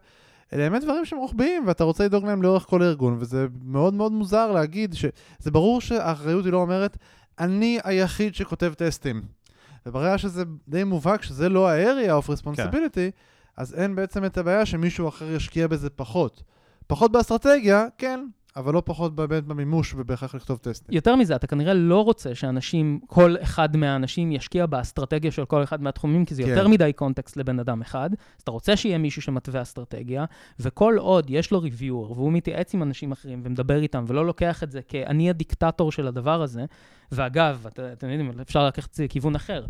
[0.54, 4.12] אלה באמת דברים שהם רוחביים, ואתה רוצה לדאוג להם לאורך כל הארגון, וזה מאוד מאוד
[4.12, 6.98] מוזר להגיד שזה ברור שהאחריות היא לא אומרת,
[7.40, 9.37] אני היחיד שכותב טסטים.
[9.86, 13.10] וברגע שזה די מובהק שזה לא ה-area of responsibility, כן.
[13.58, 16.44] אז אין בעצם את הבעיה שמישהו אחר ישקיע בזה פחות.
[16.88, 18.28] פחות באסטרטגיה, כן,
[18.58, 20.96] אבל לא פחות באמת במימוש ובהכרח לכתוב טסטים.
[20.96, 25.82] יותר מזה, אתה כנראה לא רוצה שאנשים, כל אחד מהאנשים ישקיע באסטרטגיה של כל אחד
[25.82, 26.50] מהתחומים, כי זה כן.
[26.50, 28.10] יותר מדי קונטקסט לבן אדם אחד.
[28.14, 30.26] אז אתה רוצה שיהיה מישהו שמתווה אסטרטגיה,
[30.60, 34.72] וכל עוד יש לו ריוויור, והוא מתייעץ עם אנשים אחרים ומדבר איתם, ולא לוקח את
[34.72, 36.66] זה כ"אני הדיקטטור של הדבר הזה",
[37.12, 39.66] ואגב, אתם יודעים, אפשר לקחת את זה לכיוון אחר.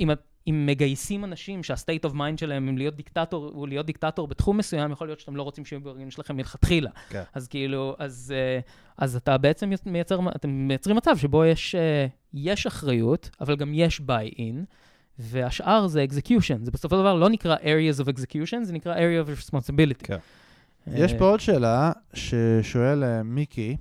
[0.00, 0.10] אם,
[0.50, 4.56] אם מגייסים אנשים שה state of mind שלהם הם להיות דיקטטור, הוא להיות דיקטטור בתחום
[4.56, 6.90] מסוים, יכול להיות שאתם לא רוצים שיהיו בארגון שלכם מלכתחילה.
[7.08, 7.22] כן.
[7.34, 8.60] אז כאילו, אז, אה,
[8.98, 14.00] אז אתה בעצם מייצר, אתם מייצרים מצב שבו יש, אה, יש אחריות, אבל גם יש
[14.00, 14.64] buy-in.
[15.18, 16.64] והשאר זה execution.
[16.64, 20.04] זה בסופו של דבר לא נקרא areas of execution, זה נקרא area of responsibility.
[20.04, 20.16] כן.
[20.86, 23.76] יש פה עוד שאלה ששואל מיקי,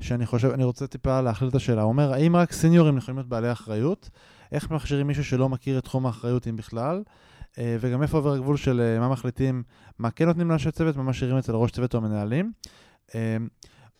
[0.00, 1.82] שאני חושב, אני רוצה טיפה להחליט את השאלה.
[1.82, 4.10] הוא אומר, האם רק סיניורים יכולים להיות בעלי אחריות?
[4.52, 7.02] איך מכשירים מישהו שלא מכיר את תחום האחריות, אם בכלל?
[7.58, 9.62] אה, וגם איפה עובר הגבול של אה, מה מחליטים,
[9.98, 12.52] מה כן נותנים לאנשי צוות, מה משאירים אצל ראש צוות או המנהלים.
[13.14, 13.36] אה,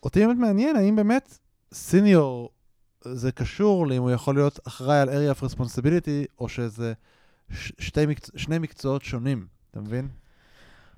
[0.03, 1.39] אותי באמת מעניין, האם באמת
[1.75, 2.51] סיניור
[3.05, 6.93] זה קשור לאם הוא יכול להיות אחראי על area of responsibility, או שזה
[7.79, 10.09] שתי מקצוע, שני מקצועות שונים, אתה מבין?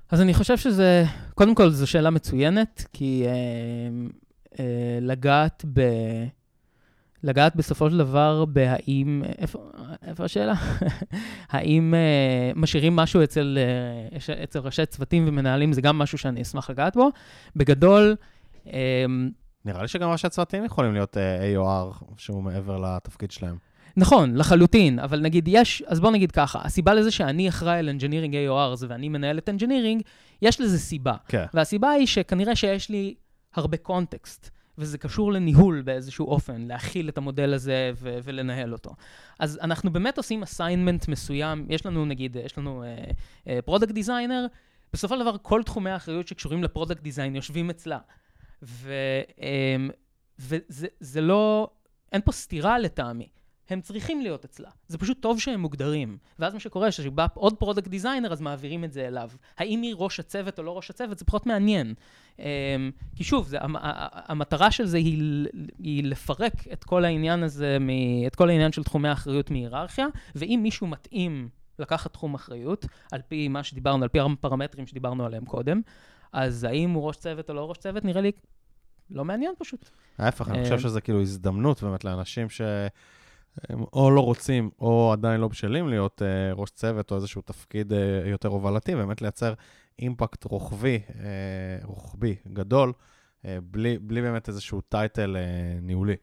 [0.09, 1.03] אז אני חושב שזה,
[1.35, 3.25] קודם כל זו שאלה מצוינת, כי
[5.01, 5.81] לגעת ב...
[7.23, 9.69] לגעת בסופו של דבר בהאם, איפה,
[10.07, 10.53] איפה השאלה?
[11.49, 13.57] האם uh, משאירים משהו אצל,
[14.13, 17.09] uh, אצל ראשי צוותים ומנהלים, זה גם משהו שאני אשמח לגעת בו.
[17.55, 18.15] בגדול...
[18.65, 18.69] Um,
[19.65, 23.57] נראה לי שגם ראשי צוותים יכולים להיות uh, AOR, שהוא מעבר לתפקיד שלהם.
[23.97, 28.33] נכון, לחלוטין, אבל נגיד יש, אז בוא נגיד ככה, הסיבה לזה שאני אחראי על Engineering
[28.33, 30.01] AORs ואני מנהל את Engineering,
[30.41, 31.13] יש לזה סיבה.
[31.27, 31.45] כן.
[31.53, 33.15] והסיבה היא שכנראה שיש לי
[33.53, 34.49] הרבה context.
[34.77, 38.91] וזה קשור לניהול באיזשהו אופן, להחיל את המודל הזה ו- ולנהל אותו.
[39.39, 42.83] אז אנחנו באמת עושים assignment מסוים, יש לנו נגיד, יש לנו
[43.65, 44.55] product uh, designer, uh,
[44.93, 47.99] בסופו של דבר כל תחומי האחריות שקשורים ל product design יושבים אצלה.
[48.63, 49.91] ו- um,
[50.39, 51.69] וזה לא,
[52.11, 53.27] אין פה סתירה לטעמי.
[53.69, 54.69] הם צריכים להיות אצלה.
[54.87, 56.17] זה פשוט טוב שהם מוגדרים.
[56.39, 59.29] ואז מה שקורה, שבא עוד product designer, אז מעבירים את זה אליו.
[59.57, 61.93] האם היא ראש הצוות או לא ראש הצוות, זה פחות מעניין.
[62.37, 62.41] Um,
[63.15, 63.57] כי שוב, זה,
[64.13, 65.45] המטרה של זה היא,
[65.79, 67.77] היא לפרק את כל העניין הזה,
[68.27, 71.49] את כל העניין של תחומי האחריות מהיררכיה, ואם מישהו מתאים
[71.79, 75.81] לקחת תחום אחריות, על פי מה שדיברנו, על פי הפרמטרים שדיברנו עליהם קודם,
[76.33, 78.31] אז האם הוא ראש צוות או לא ראש צוות, נראה לי
[79.09, 79.89] לא מעניין פשוט.
[80.17, 82.61] ההפך, אני חושב אמ, שזה כאילו הזדמנות באמת לאנשים ש...
[83.69, 87.91] הם או לא רוצים, או עדיין לא בשלים להיות uh, ראש צוות או איזשהו תפקיד
[87.91, 87.95] uh,
[88.27, 89.53] יותר הובלתי, באמת לייצר
[89.99, 91.11] אימפקט רוחבי, uh,
[91.83, 92.93] רוחבי, גדול,
[93.71, 96.15] בלי, בלי באמת איזשהו טייטל uh, ניהולי.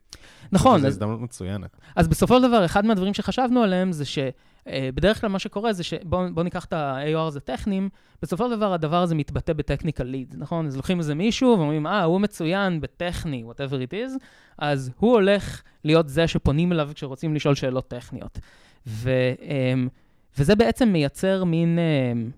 [0.53, 0.81] נכון.
[0.81, 1.77] זו הזדמנות מצוינת.
[1.97, 4.19] אז בסופו של דבר, אחד מהדברים שחשבנו עליהם זה ש...
[4.69, 7.89] אה, כלל מה שקורה זה שבואו ניקח את ה-AR הזה טכניים,
[8.23, 10.67] בסופו של דבר הדבר הזה מתבטא בטכניקל ליד, נכון?
[10.67, 14.25] אז לוקחים איזה מישהו ואומרים, אה, הוא מצוין בטכני, whatever it is,
[14.59, 18.39] אז הוא הולך להיות זה שפונים אליו כשרוצים לשאול שאלות טכניות.
[18.87, 19.11] ו,
[19.41, 19.89] אמ,
[20.39, 22.31] וזה בעצם מייצר מין, אמ,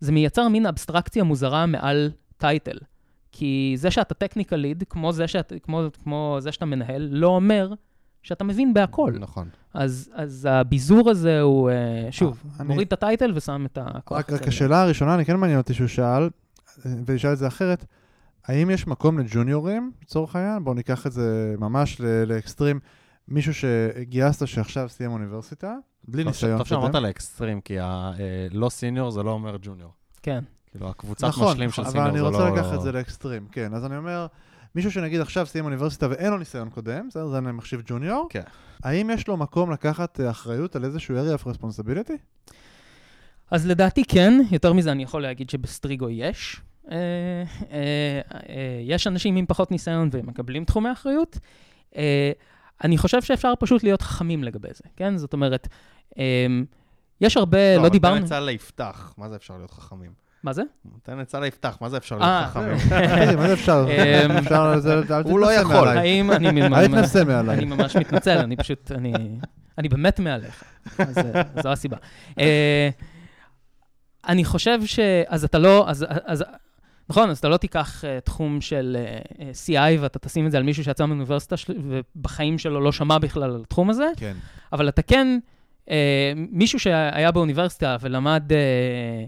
[0.00, 2.78] זה מייצר מין אבסטרקציה מוזרה מעל טייטל.
[3.38, 5.12] כי זה שאתה טכניקל ליד, כמו,
[5.62, 7.72] כמו, כמו זה שאתה מנהל, לא אומר
[8.22, 9.12] שאתה מבין בהכל.
[9.20, 9.48] נכון.
[9.74, 12.68] אז, אז הביזור הזה הוא, אה, שוב, אה, אני...
[12.68, 15.86] מוריד את הטייטל ושם את הכוח רק, רק השאלה הראשונה, אני כן מעניין אותי שהוא
[15.86, 16.30] שאל,
[17.06, 17.84] ונשאל את זה אחרת,
[18.44, 20.64] האם יש מקום לג'וניורים, לצורך העניין?
[20.64, 22.80] בואו ניקח את זה ממש לאקסטרים.
[23.28, 25.74] מישהו שגייסת שעכשיו סיים אוניברסיטה,
[26.08, 26.58] בלי ניסיון.
[26.58, 29.92] טוב שאמרת לאקסטרים, כי הלא אה, סיניור זה לא אומר ג'וניור.
[30.22, 30.44] כן.
[30.78, 32.28] כאילו, הקבוצת נכון, משלים של סיניור זה לא...
[32.28, 33.74] נכון, אבל אני רוצה לקחת את זה לאקסטרים, כן.
[33.74, 34.26] אז אני אומר,
[34.74, 37.28] מישהו שנגיד עכשיו סיים אוניברסיטה ואין לו ניסיון קודם, בסדר?
[37.28, 38.26] זה אני מחשיב ג'וניור.
[38.30, 38.42] כן.
[38.84, 42.12] האם יש לו מקום לקחת אה, אחריות על איזשהו area of responsibility?
[43.50, 46.60] אז לדעתי כן, יותר מזה אני יכול להגיד שבסטריגו יש.
[46.90, 46.96] אה,
[47.70, 48.20] אה,
[48.82, 51.38] יש אנשים עם פחות ניסיון והם מקבלים תחומי אחריות.
[52.84, 55.16] אני חושב שאפשר פשוט להיות חכמים לגבי זה, כן?
[55.16, 55.68] זאת אומרת,
[57.20, 58.14] יש הרבה, לא, לא דיברנו...
[58.14, 60.27] לא, אבל אתה יצא ליפתח, מה זה אפשר להיות חכמים?
[60.42, 60.62] מה זה?
[60.92, 62.76] נותן עצה ליפתח, מה זה אפשר להיות חכמים?
[63.38, 63.86] מה זה אפשר?
[65.24, 65.88] הוא לא יכול.
[65.88, 66.68] האם אני...
[67.64, 68.92] ממש מתנצל, אני פשוט,
[69.78, 70.64] אני באמת מעליך.
[71.62, 71.96] זו הסיבה.
[72.40, 72.88] אה,
[74.28, 74.98] אני חושב ש...
[75.28, 75.84] אז אתה לא...
[75.88, 76.44] אז
[77.10, 78.96] נכון, אז אתה לא תיקח uh, תחום של
[79.30, 83.42] uh, CI ואתה תשים את זה על מישהו שיצא מאוניברסיטה ובחיים שלו לא שמע בכלל
[83.42, 84.36] על התחום הזה, כן.
[84.72, 85.38] אבל אתה כן,
[85.86, 85.90] uh,
[86.36, 89.24] מישהו שהיה באוניברסיטה ולמד uh, אה,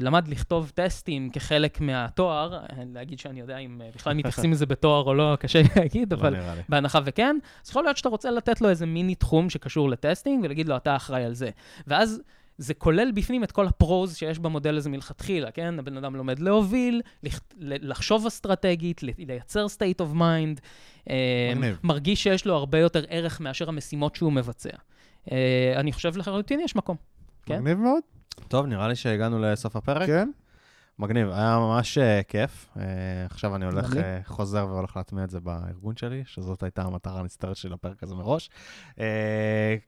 [0.00, 2.58] למד לכתוב טסטים כחלק מהתואר,
[2.92, 6.36] להגיד שאני יודע אם בכלל מתייחסים לזה בתואר או לא, קשה לי להגיד, לא אבל
[6.68, 10.68] בהנחה וכן, אז יכול להיות שאתה רוצה לתת לו איזה מיני תחום שקשור לטסטינג, ולהגיד
[10.68, 11.50] לו, אתה אחראי על זה.
[11.86, 12.20] ואז
[12.58, 15.78] זה כולל בפנים את כל הפרוז שיש במודל הזה מלכתחילה, כן?
[15.78, 17.02] הבן אדם לומד להוביל,
[17.60, 20.60] לחשוב אסטרטגית, לייצר state of mind.
[21.82, 24.76] מרגיש שיש לו הרבה יותר ערך מאשר המשימות שהוא מבצע.
[25.76, 26.96] אני חושב לחלוטין יש מקום.
[27.46, 27.58] כן?
[27.58, 28.00] מגניב מאוד.
[28.48, 30.06] טוב, נראה לי שהגענו לסוף הפרק.
[30.06, 30.30] כן.
[30.98, 32.68] מגניב, היה ממש uh, כיף.
[32.76, 32.80] Uh,
[33.30, 37.56] עכשיו אני הולך, uh, חוזר והולך להטמיע את זה בארגון שלי, שזאת הייתה המטרה הנסתרת
[37.56, 38.50] של הפרק הזה מראש.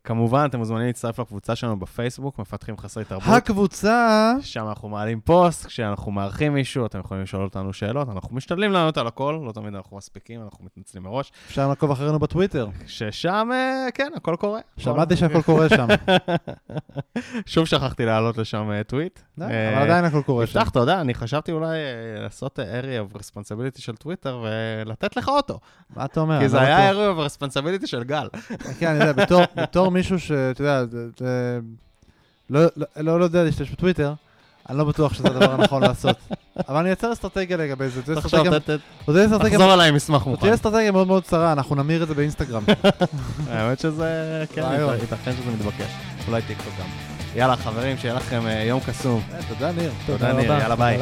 [0.04, 3.34] כמובן, אתם מוזמנים להצטרף לקבוצה שלנו בפייסבוק, מפתחים חסרי תרבות.
[3.36, 4.32] הקבוצה!
[4.40, 8.98] שם אנחנו מעלים פוסט, כשאנחנו מארחים מישהו, אתם יכולים לשאול אותנו שאלות, אנחנו משתדלים לענות
[8.98, 11.32] על הכל, לא תמיד אנחנו מספיקים, אנחנו מתנצלים מראש.
[11.46, 12.68] אפשר לעקוב אחרינו בטוויטר.
[12.86, 13.48] ששם,
[13.94, 14.60] כן, הכל קורה.
[14.76, 15.86] שמעתי שהכל קורה שם.
[17.46, 19.20] שוב שכחתי להעלות לשם טוויט.
[19.38, 20.58] אבל עדיין הכל קורה שם.
[20.96, 25.60] יודע, אני חשבתי אולי אה, לעשות area of responsibility של טוויטר ולתת לך אותו.
[25.96, 26.40] מה אתה אומר?
[26.40, 28.28] כי זה לא היה area of responsibility של גל.
[28.78, 29.24] כן, אני יודע,
[29.56, 30.84] בתור מישהו שאתה יודע,
[32.50, 32.60] לא,
[32.96, 34.14] לא, לא יודע להשתמש בטוויטר,
[34.68, 36.16] אני לא בטוח שזה הדבר הנכון לעשות.
[36.68, 38.14] אבל אני אייצר אסטרטגיה לגבי זה.
[38.14, 38.58] תחשוב,
[39.38, 40.40] תחזור אליי עם מסמך מוכן.
[40.40, 42.62] תהיה אסטרטגיה מאוד מאוד צרה, אנחנו נמיר את זה באינסטגרם.
[43.50, 44.62] האמת שזה, כן,
[45.00, 45.90] ייתכן שזה מתבקש.
[46.28, 47.15] אולי טיקטוק גם.
[47.36, 49.22] יאללה, חברים, שיהיה לכם אה, יום קסום.
[49.34, 49.92] אה, תודה, ניר.
[50.06, 50.52] תודה, ניר.
[50.52, 50.98] יאללה, ביי.